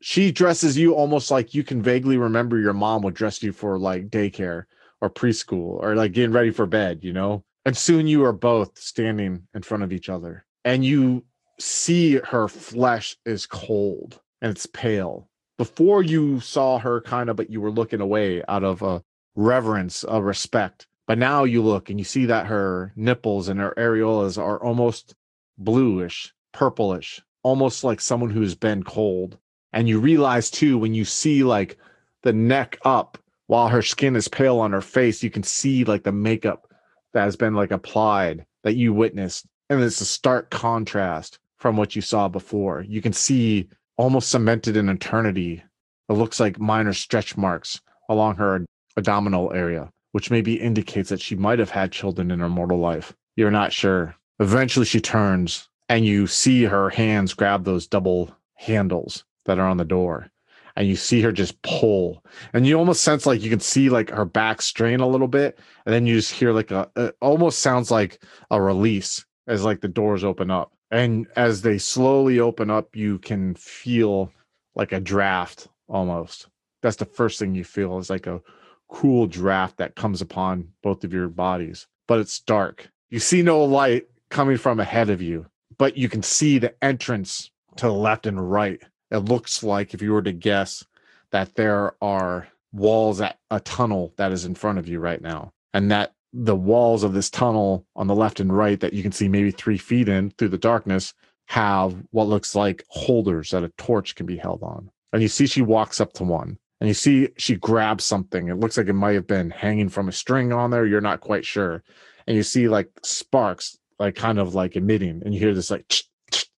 she 0.00 0.30
dresses 0.30 0.76
you 0.76 0.94
almost 0.94 1.30
like 1.30 1.54
you 1.54 1.64
can 1.64 1.82
vaguely 1.82 2.16
remember 2.16 2.58
your 2.58 2.72
mom 2.72 3.02
would 3.02 3.14
dress 3.14 3.42
you 3.42 3.52
for 3.52 3.78
like 3.78 4.08
daycare 4.08 4.64
or 5.00 5.10
preschool 5.10 5.82
or 5.82 5.94
like 5.94 6.12
getting 6.12 6.32
ready 6.32 6.50
for 6.50 6.66
bed, 6.66 7.00
you 7.02 7.12
know? 7.12 7.44
And 7.64 7.76
soon 7.76 8.06
you 8.06 8.24
are 8.24 8.32
both 8.32 8.78
standing 8.78 9.48
in 9.54 9.62
front 9.62 9.82
of 9.82 9.92
each 9.92 10.08
other 10.08 10.44
and 10.64 10.84
you 10.84 11.24
see 11.58 12.16
her 12.18 12.48
flesh 12.48 13.16
is 13.24 13.46
cold 13.46 14.20
and 14.40 14.50
it's 14.50 14.66
pale. 14.66 15.28
Before 15.58 16.02
you 16.02 16.40
saw 16.40 16.78
her 16.78 17.00
kind 17.00 17.30
of, 17.30 17.36
but 17.36 17.50
you 17.50 17.60
were 17.60 17.70
looking 17.70 18.00
away 18.00 18.42
out 18.46 18.62
of 18.62 18.82
a 18.82 19.02
reverence, 19.34 20.04
a 20.06 20.22
respect. 20.22 20.86
But 21.06 21.18
now 21.18 21.44
you 21.44 21.62
look 21.62 21.88
and 21.88 21.98
you 21.98 22.04
see 22.04 22.26
that 22.26 22.46
her 22.46 22.92
nipples 22.96 23.48
and 23.48 23.60
her 23.60 23.74
areolas 23.76 24.38
are 24.38 24.62
almost 24.62 25.14
bluish, 25.56 26.34
purplish, 26.52 27.20
almost 27.42 27.84
like 27.84 28.00
someone 28.00 28.30
who's 28.30 28.54
been 28.54 28.82
cold. 28.82 29.38
And 29.72 29.88
you 29.88 30.00
realize 30.00 30.50
too, 30.50 30.78
when 30.78 30.94
you 30.94 31.04
see 31.04 31.44
like 31.44 31.76
the 32.22 32.32
neck 32.32 32.78
up 32.84 33.18
while 33.46 33.68
her 33.68 33.82
skin 33.82 34.16
is 34.16 34.26
pale 34.26 34.58
on 34.58 34.72
her 34.72 34.80
face, 34.80 35.22
you 35.22 35.30
can 35.30 35.44
see 35.44 35.84
like 35.84 36.02
the 36.02 36.12
makeup 36.12 36.72
that 37.12 37.22
has 37.22 37.36
been 37.36 37.54
like 37.54 37.70
applied 37.70 38.44
that 38.64 38.74
you 38.74 38.92
witnessed. 38.92 39.46
And 39.70 39.80
it's 39.80 40.00
a 40.00 40.06
stark 40.06 40.50
contrast 40.50 41.38
from 41.58 41.76
what 41.76 41.94
you 41.94 42.02
saw 42.02 42.28
before. 42.28 42.82
You 42.82 43.00
can 43.00 43.12
see 43.12 43.68
almost 43.96 44.30
cemented 44.30 44.76
in 44.76 44.88
eternity. 44.88 45.62
It 46.08 46.12
looks 46.12 46.40
like 46.40 46.58
minor 46.58 46.92
stretch 46.92 47.36
marks 47.36 47.80
along 48.08 48.36
her 48.36 48.64
abdominal 48.96 49.52
area, 49.52 49.90
which 50.16 50.30
maybe 50.30 50.54
indicates 50.54 51.10
that 51.10 51.20
she 51.20 51.34
might 51.36 51.58
have 51.58 51.68
had 51.68 51.92
children 51.92 52.30
in 52.30 52.40
her 52.40 52.48
mortal 52.48 52.78
life. 52.78 53.14
You're 53.36 53.50
not 53.50 53.70
sure. 53.70 54.16
Eventually, 54.40 54.86
she 54.86 54.98
turns 54.98 55.68
and 55.90 56.06
you 56.06 56.26
see 56.26 56.64
her 56.64 56.88
hands 56.88 57.34
grab 57.34 57.64
those 57.64 57.86
double 57.86 58.34
handles 58.54 59.26
that 59.44 59.58
are 59.58 59.68
on 59.68 59.76
the 59.76 59.84
door. 59.84 60.30
and 60.76 60.86
you 60.86 60.94
see 60.94 61.22
her 61.22 61.32
just 61.32 61.60
pull 61.62 62.22
and 62.52 62.66
you 62.66 62.78
almost 62.78 63.02
sense 63.02 63.26
like 63.26 63.42
you 63.42 63.50
can 63.50 63.60
see 63.60 63.88
like 63.88 64.10
her 64.10 64.24
back 64.24 64.62
strain 64.62 65.00
a 65.00 65.08
little 65.08 65.28
bit 65.28 65.58
and 65.86 65.94
then 65.94 66.06
you 66.06 66.14
just 66.14 66.32
hear 66.32 66.52
like 66.52 66.70
a 66.70 66.88
almost 67.20 67.58
sounds 67.60 67.90
like 67.90 68.22
a 68.50 68.60
release 68.60 69.24
as 69.46 69.64
like 69.64 69.80
the 69.80 69.88
doors 69.88 70.22
open 70.22 70.50
up 70.50 70.72
and 70.90 71.26
as 71.36 71.62
they 71.62 71.78
slowly 71.78 72.38
open 72.38 72.70
up 72.70 72.94
you 72.94 73.18
can 73.18 73.54
feel 73.54 74.30
like 74.74 74.92
a 74.92 75.00
draft 75.00 75.68
almost 75.88 76.48
that's 76.82 76.96
the 76.96 77.04
first 77.06 77.38
thing 77.38 77.54
you 77.54 77.64
feel 77.64 77.98
is 77.98 78.10
like 78.10 78.26
a 78.26 78.40
cool 78.88 79.26
draft 79.26 79.76
that 79.78 79.96
comes 79.96 80.20
upon 80.20 80.68
both 80.82 81.04
of 81.04 81.12
your 81.12 81.28
bodies 81.28 81.86
but 82.06 82.20
it's 82.20 82.38
dark. 82.40 82.88
You 83.10 83.18
see 83.18 83.42
no 83.42 83.64
light 83.64 84.06
coming 84.30 84.56
from 84.56 84.80
ahead 84.80 85.10
of 85.10 85.20
you 85.20 85.46
but 85.78 85.96
you 85.96 86.08
can 86.08 86.22
see 86.22 86.58
the 86.58 86.74
entrance 86.82 87.50
to 87.76 87.86
the 87.86 87.92
left 87.92 88.26
and 88.26 88.50
right. 88.50 88.80
It 89.10 89.18
looks 89.18 89.62
like 89.62 89.92
if 89.92 90.02
you 90.02 90.12
were 90.12 90.22
to 90.22 90.32
guess 90.32 90.84
that 91.30 91.54
there 91.54 91.94
are 92.02 92.48
walls 92.72 93.20
at 93.20 93.38
a 93.50 93.60
tunnel 93.60 94.12
that 94.16 94.32
is 94.32 94.44
in 94.44 94.54
front 94.54 94.78
of 94.78 94.88
you 94.88 94.98
right 94.98 95.20
now 95.20 95.52
and 95.74 95.90
that 95.90 96.12
the 96.32 96.56
walls 96.56 97.02
of 97.02 97.14
this 97.14 97.30
tunnel 97.30 97.86
on 97.96 98.06
the 98.06 98.14
left 98.14 98.40
and 98.40 98.56
right 98.56 98.80
that 98.80 98.92
you 98.92 99.02
can 99.02 99.12
see 99.12 99.28
maybe 99.28 99.50
three 99.50 99.78
feet 99.78 100.08
in 100.08 100.30
through 100.30 100.48
the 100.48 100.58
darkness 100.58 101.14
have 101.46 101.94
what 102.10 102.26
looks 102.26 102.54
like 102.54 102.84
holders 102.88 103.50
that 103.50 103.64
a 103.64 103.68
torch 103.78 104.14
can 104.14 104.26
be 104.26 104.36
held 104.36 104.62
on. 104.62 104.90
And 105.12 105.22
you 105.22 105.28
see 105.28 105.46
she 105.46 105.62
walks 105.62 106.00
up 106.00 106.12
to 106.14 106.24
one 106.24 106.58
and 106.80 106.88
you 106.88 106.94
see 106.94 107.28
she 107.38 107.56
grabs 107.56 108.04
something. 108.04 108.48
It 108.48 108.58
looks 108.58 108.76
like 108.76 108.88
it 108.88 108.92
might 108.92 109.14
have 109.14 109.26
been 109.26 109.50
hanging 109.50 109.88
from 109.88 110.08
a 110.08 110.12
string 110.12 110.52
on 110.52 110.70
there. 110.70 110.86
You're 110.86 111.00
not 111.00 111.20
quite 111.20 111.44
sure. 111.44 111.82
And 112.26 112.36
you 112.36 112.42
see 112.42 112.68
like 112.68 112.90
sparks 113.02 113.78
like 113.98 114.14
kind 114.14 114.38
of 114.38 114.54
like 114.54 114.76
emitting 114.76 115.22
and 115.24 115.32
you 115.32 115.40
hear 115.40 115.54
this 115.54 115.70
like 115.70 115.90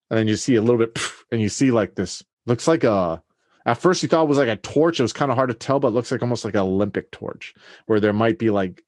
and 0.08 0.18
then 0.18 0.26
you 0.26 0.36
see 0.36 0.54
a 0.54 0.62
little 0.62 0.78
bit 0.78 0.98
and 1.32 1.40
you 1.40 1.48
see 1.48 1.70
like 1.70 1.94
this 1.94 2.22
looks 2.46 2.66
like 2.66 2.84
a 2.84 3.22
at 3.66 3.78
first 3.78 4.02
you 4.02 4.08
thought 4.08 4.22
it 4.22 4.28
was 4.28 4.38
like 4.38 4.48
a 4.48 4.56
torch. 4.56 5.00
It 5.00 5.02
was 5.02 5.12
kind 5.12 5.30
of 5.30 5.36
hard 5.36 5.50
to 5.50 5.54
tell 5.54 5.80
but 5.80 5.88
it 5.88 5.94
looks 5.94 6.10
like 6.10 6.22
almost 6.22 6.44
like 6.44 6.54
an 6.54 6.60
olympic 6.60 7.10
torch 7.10 7.54
where 7.86 8.00
there 8.00 8.12
might 8.12 8.38
be 8.38 8.50
like 8.50 8.82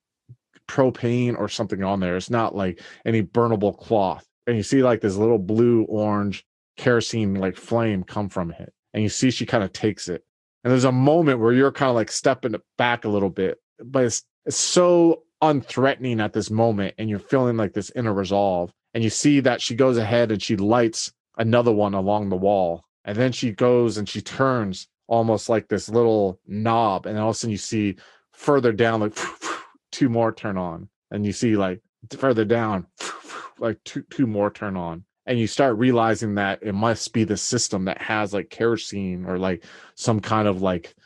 propane 0.66 1.36
or 1.38 1.48
something 1.48 1.82
on 1.82 2.00
there. 2.00 2.16
It's 2.16 2.30
not 2.30 2.54
like 2.54 2.80
any 3.04 3.22
burnable 3.22 3.76
cloth. 3.76 4.26
And 4.46 4.56
you 4.56 4.62
see 4.62 4.82
like 4.82 5.02
this 5.02 5.16
little 5.16 5.38
blue 5.38 5.82
orange 5.84 6.46
kerosene 6.78 7.34
like 7.34 7.56
flame 7.56 8.02
come 8.02 8.30
from 8.30 8.50
it. 8.52 8.72
And 8.94 9.02
you 9.02 9.10
see 9.10 9.30
she 9.30 9.44
kind 9.44 9.62
of 9.62 9.72
takes 9.72 10.08
it 10.08 10.24
and 10.64 10.70
there's 10.70 10.84
a 10.84 10.92
moment 10.92 11.40
where 11.40 11.52
you're 11.52 11.72
kind 11.72 11.90
of 11.90 11.94
like 11.94 12.10
stepping 12.10 12.54
back 12.76 13.04
a 13.04 13.08
little 13.08 13.30
bit 13.30 13.58
but 13.84 14.04
it's 14.04 14.22
it's 14.44 14.56
so 14.56 15.22
unthreatening 15.42 16.20
at 16.20 16.32
this 16.32 16.50
moment 16.50 16.94
and 16.98 17.08
you're 17.08 17.18
feeling 17.18 17.56
like 17.56 17.72
this 17.72 17.92
inner 17.94 18.12
resolve 18.12 18.72
and 18.94 19.04
you 19.04 19.10
see 19.10 19.40
that 19.40 19.60
she 19.60 19.74
goes 19.74 19.96
ahead 19.96 20.32
and 20.32 20.42
she 20.42 20.56
lights 20.56 21.12
another 21.36 21.72
one 21.72 21.94
along 21.94 22.28
the 22.28 22.36
wall 22.36 22.84
and 23.04 23.16
then 23.16 23.30
she 23.30 23.52
goes 23.52 23.96
and 23.96 24.08
she 24.08 24.20
turns 24.20 24.88
almost 25.06 25.48
like 25.48 25.68
this 25.68 25.88
little 25.88 26.40
knob 26.46 27.06
and 27.06 27.18
all 27.18 27.30
of 27.30 27.34
a 27.34 27.38
sudden 27.38 27.52
you 27.52 27.56
see 27.56 27.96
further 28.32 28.72
down 28.72 29.00
like 29.00 29.16
two 29.92 30.08
more 30.08 30.32
turn 30.32 30.58
on 30.58 30.88
and 31.10 31.24
you 31.24 31.32
see 31.32 31.56
like 31.56 31.80
further 32.10 32.44
down 32.44 32.86
like 33.58 33.78
two 33.84 34.02
two 34.10 34.26
more 34.26 34.50
turn 34.50 34.76
on 34.76 35.04
and 35.28 35.38
you 35.38 35.46
start 35.46 35.76
realizing 35.78 36.34
that 36.34 36.58
it 36.62 36.74
must 36.74 37.12
be 37.12 37.22
the 37.22 37.36
system 37.36 37.84
that 37.84 38.00
has 38.00 38.32
like 38.32 38.50
kerosene 38.50 39.24
or 39.26 39.38
like 39.38 39.64
some 39.94 40.20
kind 40.20 40.48
of 40.48 40.62
like 40.62 40.96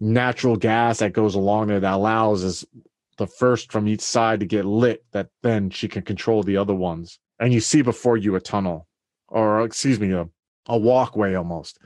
natural 0.00 0.56
gas 0.56 1.00
that 1.00 1.12
goes 1.12 1.34
along 1.34 1.66
there 1.66 1.80
that 1.80 1.94
allows 1.94 2.42
is 2.42 2.64
the 3.18 3.26
first 3.26 3.72
from 3.72 3.88
each 3.88 4.00
side 4.00 4.40
to 4.40 4.46
get 4.46 4.64
lit 4.64 5.04
that 5.12 5.28
then 5.42 5.68
she 5.70 5.88
can 5.88 6.02
control 6.02 6.42
the 6.42 6.56
other 6.56 6.74
ones 6.74 7.18
and 7.40 7.52
you 7.52 7.60
see 7.60 7.82
before 7.82 8.16
you 8.16 8.34
a 8.36 8.40
tunnel 8.40 8.86
or 9.28 9.62
excuse 9.62 10.00
me 10.00 10.12
a 10.12 10.28
a 10.68 10.78
walkway 10.78 11.34
almost 11.34 11.78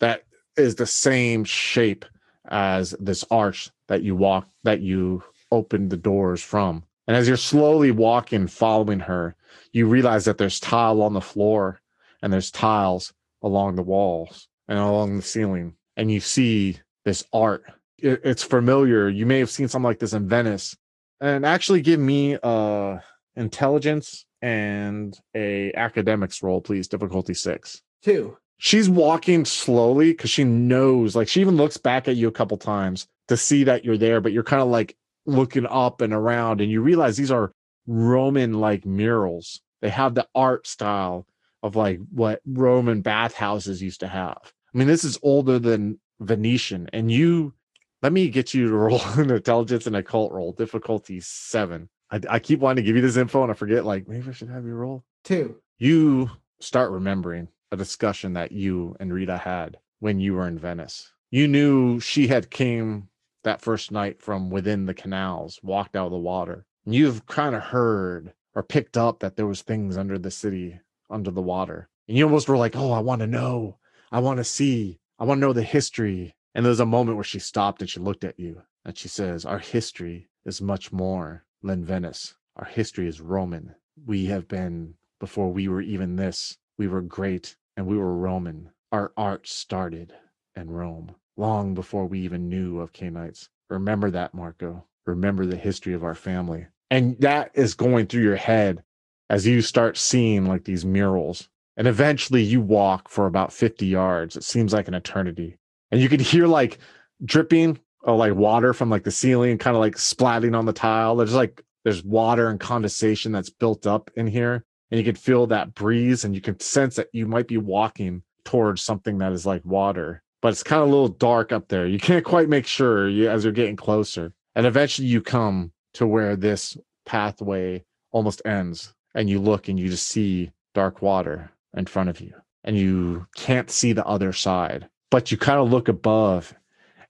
that 0.00 0.24
is 0.56 0.74
the 0.74 0.86
same 0.86 1.44
shape 1.44 2.04
as 2.48 2.94
this 3.00 3.24
arch 3.30 3.70
that 3.88 4.02
you 4.02 4.16
walk 4.16 4.48
that 4.62 4.80
you 4.80 5.22
open 5.50 5.88
the 5.88 5.96
doors 5.96 6.42
from. 6.42 6.82
And 7.06 7.16
as 7.16 7.28
you're 7.28 7.36
slowly 7.36 7.90
walking, 7.90 8.46
following 8.46 9.00
her, 9.00 9.36
you 9.72 9.86
realize 9.86 10.24
that 10.24 10.38
there's 10.38 10.60
tile 10.60 11.02
on 11.02 11.12
the 11.12 11.20
floor 11.20 11.80
and 12.22 12.32
there's 12.32 12.50
tiles 12.50 13.12
along 13.42 13.76
the 13.76 13.82
walls 13.82 14.48
and 14.68 14.78
along 14.78 15.16
the 15.16 15.22
ceiling. 15.22 15.74
And 15.96 16.10
you 16.10 16.20
see 16.20 16.78
this 17.04 17.24
art. 17.32 17.64
it's 17.98 18.42
familiar. 18.42 19.08
You 19.08 19.26
may 19.26 19.38
have 19.38 19.50
seen 19.50 19.68
something 19.68 19.84
like 19.84 19.98
this 19.98 20.12
in 20.12 20.28
Venice. 20.28 20.76
And 21.20 21.46
actually 21.46 21.80
give 21.80 22.00
me 22.00 22.36
uh 22.42 22.98
intelligence 23.36 24.26
and 24.42 25.18
a 25.34 25.72
academics 25.74 26.42
roll, 26.42 26.60
please. 26.60 26.88
Difficulty 26.88 27.34
six. 27.34 27.82
Two. 28.02 28.36
She's 28.58 28.88
walking 28.88 29.44
slowly 29.44 30.12
because 30.12 30.30
she 30.30 30.44
knows, 30.44 31.14
like, 31.14 31.28
she 31.28 31.42
even 31.42 31.56
looks 31.56 31.76
back 31.76 32.08
at 32.08 32.16
you 32.16 32.28
a 32.28 32.32
couple 32.32 32.56
times 32.56 33.06
to 33.28 33.36
see 33.36 33.64
that 33.64 33.84
you're 33.84 33.98
there, 33.98 34.20
but 34.20 34.32
you're 34.32 34.42
kind 34.42 34.62
of 34.62 34.68
like 34.68 34.96
looking 35.26 35.66
up 35.66 36.00
and 36.00 36.12
around, 36.12 36.60
and 36.60 36.70
you 36.70 36.80
realize 36.80 37.16
these 37.16 37.30
are 37.30 37.52
Roman 37.86 38.54
like 38.54 38.84
murals. 38.84 39.60
They 39.80 39.90
have 39.90 40.14
the 40.14 40.28
art 40.34 40.66
style 40.66 41.26
of 41.62 41.76
like 41.76 42.00
what 42.10 42.40
Roman 42.46 43.02
bathhouses 43.02 43.82
used 43.82 44.00
to 44.00 44.08
have. 44.08 44.38
I 44.42 44.78
mean, 44.78 44.88
this 44.88 45.04
is 45.04 45.18
older 45.22 45.58
than 45.58 45.98
Venetian, 46.20 46.88
and 46.92 47.10
you 47.10 47.54
let 48.02 48.12
me 48.12 48.28
get 48.28 48.54
you 48.54 48.68
to 48.68 48.74
roll 48.74 49.00
an 49.16 49.30
intelligence 49.30 49.86
and 49.86 49.96
occult 49.96 50.32
roll, 50.32 50.52
difficulty 50.52 51.20
seven. 51.20 51.88
I, 52.10 52.20
I 52.28 52.38
keep 52.38 52.60
wanting 52.60 52.84
to 52.84 52.86
give 52.86 52.96
you 52.96 53.02
this 53.02 53.16
info 53.16 53.42
and 53.42 53.50
I 53.50 53.54
forget, 53.54 53.84
like, 53.84 54.06
maybe 54.06 54.28
I 54.28 54.32
should 54.32 54.48
have 54.48 54.64
you 54.64 54.74
roll. 54.74 55.04
Two. 55.24 55.56
You 55.78 56.30
start 56.60 56.90
remembering 56.90 57.48
a 57.72 57.76
discussion 57.76 58.34
that 58.34 58.52
you 58.52 58.96
and 59.00 59.12
Rita 59.12 59.36
had 59.36 59.78
when 59.98 60.20
you 60.20 60.34
were 60.34 60.46
in 60.46 60.58
Venice. 60.58 61.12
You 61.30 61.48
knew 61.48 61.98
she 61.98 62.28
had 62.28 62.50
came 62.50 63.08
that 63.42 63.60
first 63.60 63.90
night 63.90 64.22
from 64.22 64.50
within 64.50 64.86
the 64.86 64.94
canals, 64.94 65.58
walked 65.62 65.96
out 65.96 66.06
of 66.06 66.12
the 66.12 66.18
water. 66.18 66.64
You've 66.88 67.26
kind 67.26 67.54
of 67.56 67.62
heard 67.62 68.32
or 68.54 68.62
picked 68.62 68.96
up 68.96 69.18
that 69.18 69.36
there 69.36 69.46
was 69.46 69.62
things 69.62 69.96
under 69.96 70.18
the 70.18 70.30
city, 70.30 70.80
under 71.10 71.32
the 71.32 71.42
water. 71.42 71.88
And 72.06 72.16
you 72.16 72.24
almost 72.24 72.48
were 72.48 72.56
like, 72.56 72.76
"Oh, 72.76 72.92
I 72.92 73.00
want 73.00 73.20
to 73.20 73.26
know. 73.26 73.78
I 74.12 74.20
want 74.20 74.38
to 74.38 74.44
see. 74.44 75.00
I 75.18 75.24
want 75.24 75.38
to 75.38 75.40
know 75.40 75.52
the 75.52 75.62
history." 75.62 76.36
And 76.54 76.64
there's 76.64 76.80
a 76.80 76.86
moment 76.86 77.16
where 77.16 77.24
she 77.24 77.40
stopped 77.40 77.82
and 77.82 77.90
she 77.90 77.98
looked 77.98 78.22
at 78.22 78.38
you 78.38 78.62
and 78.84 78.96
she 78.96 79.08
says, 79.08 79.44
"Our 79.44 79.58
history 79.58 80.28
is 80.44 80.62
much 80.62 80.92
more 80.92 81.44
than 81.60 81.84
Venice. 81.84 82.36
Our 82.54 82.66
history 82.66 83.08
is 83.08 83.20
Roman. 83.20 83.74
We 84.06 84.26
have 84.26 84.46
been 84.46 84.94
before 85.18 85.52
we 85.52 85.66
were 85.66 85.80
even 85.82 86.14
this 86.14 86.56
we 86.78 86.86
were 86.86 87.02
great 87.02 87.56
and 87.76 87.86
we 87.86 87.96
were 87.96 88.14
Roman. 88.14 88.70
Our 88.92 89.12
art 89.16 89.48
started 89.48 90.14
in 90.54 90.70
Rome 90.70 91.16
long 91.36 91.74
before 91.74 92.06
we 92.06 92.20
even 92.20 92.48
knew 92.48 92.80
of 92.80 92.92
Cainites. 92.92 93.48
Remember 93.68 94.10
that, 94.10 94.34
Marco. 94.34 94.86
Remember 95.04 95.46
the 95.46 95.56
history 95.56 95.94
of 95.94 96.04
our 96.04 96.14
family. 96.14 96.66
And 96.90 97.16
that 97.20 97.50
is 97.54 97.74
going 97.74 98.06
through 98.06 98.22
your 98.22 98.36
head 98.36 98.82
as 99.28 99.46
you 99.46 99.60
start 99.62 99.96
seeing 99.96 100.46
like 100.46 100.64
these 100.64 100.84
murals. 100.84 101.48
And 101.76 101.86
eventually 101.86 102.42
you 102.42 102.60
walk 102.60 103.08
for 103.08 103.26
about 103.26 103.52
50 103.52 103.86
yards. 103.86 104.36
It 104.36 104.44
seems 104.44 104.72
like 104.72 104.88
an 104.88 104.94
eternity. 104.94 105.58
And 105.90 106.00
you 106.00 106.08
can 106.08 106.20
hear 106.20 106.46
like 106.46 106.78
dripping 107.24 107.78
of 108.04 108.18
like 108.18 108.34
water 108.34 108.72
from 108.72 108.88
like 108.88 109.04
the 109.04 109.10
ceiling, 109.10 109.58
kind 109.58 109.76
of 109.76 109.80
like 109.80 109.96
splatting 109.96 110.56
on 110.56 110.64
the 110.64 110.72
tile. 110.72 111.16
There's 111.16 111.34
like 111.34 111.62
there's 111.86 112.02
water 112.02 112.48
and 112.48 112.58
condensation 112.58 113.30
that's 113.30 113.48
built 113.48 113.86
up 113.86 114.10
in 114.16 114.26
here 114.26 114.64
and 114.90 114.98
you 114.98 115.04
can 115.04 115.14
feel 115.14 115.46
that 115.46 115.72
breeze 115.72 116.24
and 116.24 116.34
you 116.34 116.40
can 116.40 116.58
sense 116.58 116.96
that 116.96 117.08
you 117.12 117.26
might 117.26 117.46
be 117.46 117.58
walking 117.58 118.22
towards 118.44 118.82
something 118.82 119.18
that 119.18 119.32
is 119.32 119.46
like 119.46 119.64
water 119.64 120.20
but 120.42 120.48
it's 120.48 120.64
kind 120.64 120.82
of 120.82 120.88
a 120.88 120.90
little 120.90 121.08
dark 121.08 121.52
up 121.52 121.68
there 121.68 121.86
you 121.86 122.00
can't 122.00 122.24
quite 122.24 122.48
make 122.48 122.66
sure 122.66 123.08
you, 123.08 123.28
as 123.28 123.44
you're 123.44 123.52
getting 123.52 123.76
closer 123.76 124.32
and 124.56 124.66
eventually 124.66 125.06
you 125.06 125.20
come 125.20 125.70
to 125.96 126.06
where 126.06 126.36
this 126.36 126.76
pathway 127.04 127.84
almost 128.12 128.42
ends 128.44 128.94
and 129.14 129.28
you 129.28 129.38
look 129.38 129.68
and 129.68 129.78
you 129.78 129.88
just 129.88 130.08
see 130.08 130.50
dark 130.74 131.02
water 131.02 131.50
in 131.74 131.86
front 131.86 132.08
of 132.08 132.20
you 132.20 132.32
and 132.64 132.76
you 132.76 133.26
can't 133.36 133.70
see 133.70 133.92
the 133.92 134.06
other 134.06 134.32
side 134.32 134.88
but 135.10 135.30
you 135.30 135.38
kind 135.38 135.58
of 135.58 135.70
look 135.70 135.88
above 135.88 136.54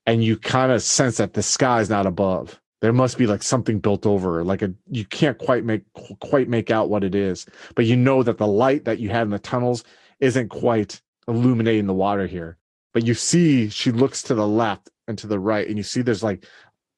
and 0.06 0.22
you 0.22 0.36
kind 0.36 0.72
of 0.72 0.82
sense 0.82 1.16
that 1.16 1.34
the 1.34 1.42
sky 1.42 1.80
is 1.80 1.90
not 1.90 2.06
above. 2.06 2.60
There 2.80 2.92
must 2.92 3.18
be 3.18 3.26
like 3.26 3.42
something 3.42 3.80
built 3.80 4.06
over 4.06 4.44
like 4.44 4.62
a 4.62 4.72
you 4.90 5.04
can't 5.04 5.38
quite 5.38 5.64
make 5.64 5.82
quite 6.20 6.48
make 6.48 6.70
out 6.70 6.90
what 6.90 7.02
it 7.02 7.14
is 7.14 7.46
but 7.74 7.86
you 7.86 7.96
know 7.96 8.22
that 8.22 8.38
the 8.38 8.46
light 8.46 8.84
that 8.84 9.00
you 9.00 9.08
had 9.08 9.22
in 9.22 9.30
the 9.30 9.38
tunnels 9.38 9.82
isn't 10.20 10.50
quite 10.50 11.00
illuminating 11.26 11.86
the 11.86 11.94
water 11.94 12.26
here. 12.26 12.58
But 12.92 13.06
you 13.06 13.14
see 13.14 13.68
she 13.70 13.90
looks 13.90 14.22
to 14.24 14.34
the 14.34 14.46
left 14.46 14.90
and 15.08 15.18
to 15.18 15.26
the 15.26 15.40
right 15.40 15.66
and 15.66 15.76
you 15.76 15.82
see 15.82 16.02
there's 16.02 16.22
like 16.22 16.46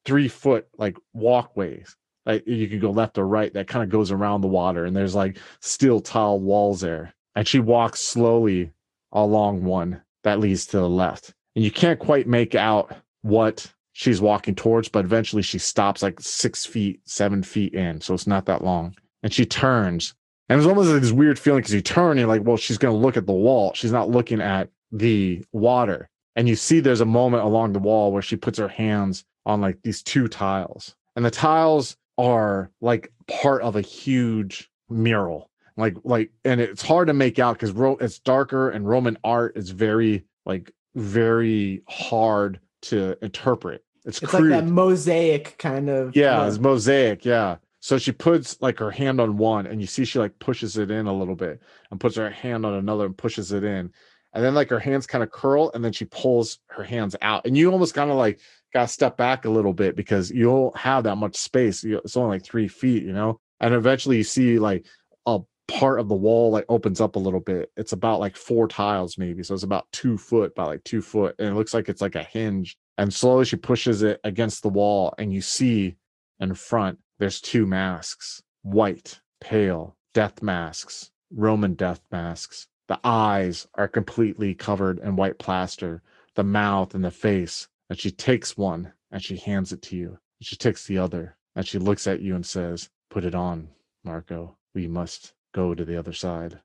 three 0.05 0.27
foot 0.27 0.67
like 0.77 0.97
walkways 1.13 1.95
like 2.25 2.45
you 2.47 2.67
can 2.67 2.79
go 2.79 2.91
left 2.91 3.17
or 3.17 3.27
right 3.27 3.53
that 3.53 3.67
kind 3.67 3.83
of 3.83 3.89
goes 3.89 4.11
around 4.11 4.41
the 4.41 4.47
water 4.47 4.85
and 4.85 4.95
there's 4.95 5.15
like 5.15 5.37
steel 5.61 5.99
tile 5.99 6.39
walls 6.39 6.81
there 6.81 7.13
and 7.35 7.47
she 7.47 7.59
walks 7.59 7.99
slowly 7.99 8.71
along 9.11 9.63
one 9.63 10.01
that 10.23 10.39
leads 10.39 10.65
to 10.65 10.77
the 10.77 10.89
left 10.89 11.33
and 11.55 11.63
you 11.65 11.71
can't 11.71 11.99
quite 11.99 12.27
make 12.27 12.55
out 12.55 12.95
what 13.21 13.71
she's 13.99 14.21
walking 14.21 14.55
towards, 14.55 14.87
but 14.87 15.03
eventually 15.03 15.41
she 15.41 15.59
stops 15.59 16.01
like 16.01 16.21
six 16.21 16.65
feet, 16.65 17.01
seven 17.03 17.43
feet 17.43 17.73
in. 17.73 17.99
So 17.99 18.13
it's 18.13 18.27
not 18.27 18.45
that 18.45 18.63
long. 18.63 18.95
And 19.23 19.33
she 19.33 19.45
turns. 19.45 20.13
And 20.47 20.57
it's 20.57 20.67
almost 20.67 20.89
like 20.89 21.01
this 21.01 21.11
weird 21.11 21.37
feeling 21.37 21.59
because 21.59 21.73
you 21.73 21.81
turn 21.81 22.11
and 22.11 22.19
you're 22.21 22.29
like, 22.29 22.43
well, 22.45 22.55
she's 22.55 22.77
going 22.77 22.93
to 22.93 22.97
look 22.97 23.17
at 23.17 23.25
the 23.25 23.33
wall. 23.33 23.73
She's 23.73 23.91
not 23.91 24.09
looking 24.09 24.39
at 24.39 24.69
the 24.93 25.43
water. 25.51 26.09
And 26.37 26.47
you 26.47 26.55
see 26.55 26.79
there's 26.79 27.01
a 27.01 27.05
moment 27.05 27.43
along 27.43 27.73
the 27.73 27.79
wall 27.79 28.13
where 28.13 28.21
she 28.21 28.37
puts 28.37 28.57
her 28.57 28.69
hands 28.69 29.25
on 29.45 29.61
like 29.61 29.81
these 29.83 30.03
two 30.03 30.27
tiles. 30.27 30.95
And 31.15 31.25
the 31.25 31.31
tiles 31.31 31.97
are 32.17 32.71
like 32.81 33.11
part 33.27 33.61
of 33.61 33.75
a 33.75 33.81
huge 33.81 34.69
mural. 34.89 35.49
Like 35.77 35.95
like 36.03 36.31
and 36.43 36.59
it's 36.59 36.81
hard 36.81 37.07
to 37.07 37.13
make 37.13 37.39
out 37.39 37.53
because 37.55 37.71
ro- 37.71 37.97
it's 38.01 38.19
darker 38.19 38.69
and 38.69 38.87
Roman 38.87 39.17
art 39.23 39.55
is 39.57 39.69
very 39.69 40.25
like 40.45 40.73
very 40.95 41.81
hard 41.87 42.59
to 42.83 43.17
interpret. 43.23 43.83
It's, 44.05 44.21
It's 44.21 44.31
crude. 44.31 44.51
like 44.51 44.65
that 44.65 44.71
mosaic 44.71 45.57
kind 45.57 45.89
of. 45.89 46.15
Yeah, 46.15 46.45
it's 46.47 46.59
mosaic. 46.59 47.23
Yeah. 47.25 47.57
So 47.81 47.97
she 47.97 48.11
puts 48.11 48.61
like 48.61 48.77
her 48.79 48.91
hand 48.91 49.21
on 49.21 49.37
one, 49.37 49.67
and 49.67 49.79
you 49.79 49.87
see 49.87 50.03
she 50.03 50.19
like 50.19 50.37
pushes 50.39 50.77
it 50.77 50.91
in 50.91 51.07
a 51.07 51.13
little 51.13 51.35
bit, 51.35 51.61
and 51.91 51.99
puts 51.99 52.15
her 52.17 52.29
hand 52.29 52.65
on 52.65 52.73
another 52.73 53.05
and 53.05 53.17
pushes 53.17 53.51
it 53.53 53.63
in, 53.63 53.91
and 54.33 54.43
then 54.43 54.53
like 54.53 54.69
her 54.69 54.79
hands 54.79 55.07
kind 55.07 55.23
of 55.23 55.31
curl, 55.31 55.71
and 55.73 55.83
then 55.83 55.93
she 55.93 56.05
pulls 56.05 56.59
her 56.67 56.83
hands 56.83 57.15
out, 57.21 57.45
and 57.45 57.55
you 57.57 57.71
almost 57.71 57.93
kind 57.93 58.11
of 58.11 58.17
like 58.17 58.39
got 58.73 58.87
to 58.87 58.93
step 58.93 59.17
back 59.17 59.45
a 59.45 59.49
little 59.49 59.73
bit 59.73 59.95
because 59.95 60.31
you 60.31 60.45
don't 60.45 60.77
have 60.77 61.03
that 61.03 61.15
much 61.15 61.35
space. 61.35 61.83
It's 61.83 62.17
only 62.17 62.37
like 62.37 62.43
three 62.43 62.67
feet, 62.67 63.03
you 63.03 63.13
know. 63.13 63.39
And 63.59 63.73
eventually, 63.73 64.17
you 64.17 64.23
see 64.23 64.59
like 64.59 64.85
a 65.25 65.39
part 65.67 65.99
of 65.99 66.07
the 66.07 66.15
wall 66.15 66.51
like 66.51 66.65
opens 66.69 67.01
up 67.01 67.15
a 67.15 67.19
little 67.19 67.39
bit. 67.39 67.71
It's 67.77 67.93
about 67.93 68.19
like 68.19 68.35
four 68.35 68.67
tiles 68.67 69.17
maybe, 69.17 69.43
so 69.43 69.53
it's 69.53 69.63
about 69.63 69.91
two 69.91 70.17
foot 70.17 70.55
by 70.55 70.65
like 70.65 70.83
two 70.83 71.01
foot, 71.01 71.35
and 71.39 71.49
it 71.49 71.55
looks 71.55 71.73
like 71.73 71.89
it's 71.89 72.01
like 72.01 72.15
a 72.15 72.23
hinge. 72.23 72.77
And 72.97 73.13
slowly 73.13 73.45
she 73.45 73.55
pushes 73.55 74.01
it 74.01 74.19
against 74.23 74.61
the 74.61 74.69
wall, 74.69 75.13
and 75.17 75.33
you 75.33 75.41
see 75.41 75.95
in 76.39 76.53
front 76.53 76.99
there's 77.19 77.41
two 77.41 77.65
masks 77.65 78.41
white 78.61 79.19
pale 79.41 79.95
death 80.13 80.41
masks 80.41 81.11
roman 81.31 81.73
death 81.73 82.01
masks 82.11 82.67
the 82.87 82.99
eyes 83.03 83.67
are 83.75 83.87
completely 83.87 84.53
covered 84.53 84.99
in 84.99 85.15
white 85.15 85.37
plaster 85.37 86.01
the 86.35 86.43
mouth 86.43 86.95
and 86.95 87.03
the 87.03 87.11
face 87.11 87.67
and 87.89 87.99
she 87.99 88.11
takes 88.11 88.57
one 88.57 88.93
and 89.11 89.23
she 89.23 89.37
hands 89.37 89.71
it 89.71 89.81
to 89.81 89.95
you 89.95 90.09
and 90.09 90.47
she 90.47 90.55
takes 90.55 90.85
the 90.85 90.97
other 90.97 91.35
and 91.55 91.67
she 91.67 91.79
looks 91.79 92.07
at 92.07 92.21
you 92.21 92.35
and 92.35 92.45
says 92.45 92.89
put 93.09 93.25
it 93.25 93.35
on 93.35 93.69
marco 94.03 94.55
we 94.73 94.87
must 94.87 95.33
go 95.53 95.73
to 95.73 95.83
the 95.83 95.97
other 95.97 96.13
side 96.13 96.59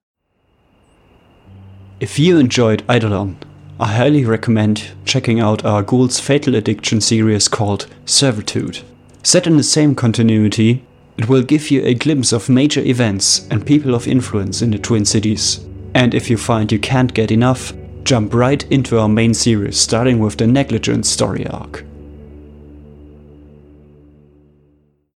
If 2.01 2.19
you 2.19 2.39
enjoyed 2.39 2.85
Eidolon, 2.91 3.39
I 3.81 3.93
highly 3.93 4.25
recommend 4.25 4.93
checking 5.05 5.41
out 5.41 5.65
our 5.65 5.83
Ghoul's 5.83 6.21
Fatal 6.21 6.55
Addiction 6.55 7.01
series 7.01 7.49
called 7.49 7.87
Servitude. 8.05 8.81
Set 9.23 9.47
in 9.47 9.57
the 9.57 9.63
same 9.63 9.95
continuity, 9.95 10.85
it 11.17 11.29
will 11.29 11.43
give 11.43 11.71
you 11.71 11.83
a 11.85 11.95
glimpse 11.95 12.33
of 12.33 12.49
major 12.49 12.81
events 12.81 13.49
and 13.49 13.67
people 13.67 13.95
of 13.95 14.07
influence 14.07 14.61
in 14.61 14.71
the 14.71 14.79
Twin 14.79 15.05
Cities. 15.05 15.65
And 15.95 16.15
if 16.15 16.29
you 16.29 16.37
find 16.37 16.71
you 16.71 16.79
can't 16.79 17.15
get 17.15 17.31
enough, 17.31 17.73
jump 18.05 18.35
right 18.35 18.71
into 18.71 18.99
our 18.99 19.09
main 19.09 19.33
series 19.33 19.79
starting 19.79 20.19
with 20.19 20.37
the 20.37 20.47
Negligent 20.47 21.07
story 21.07 21.47
arc. 21.47 21.85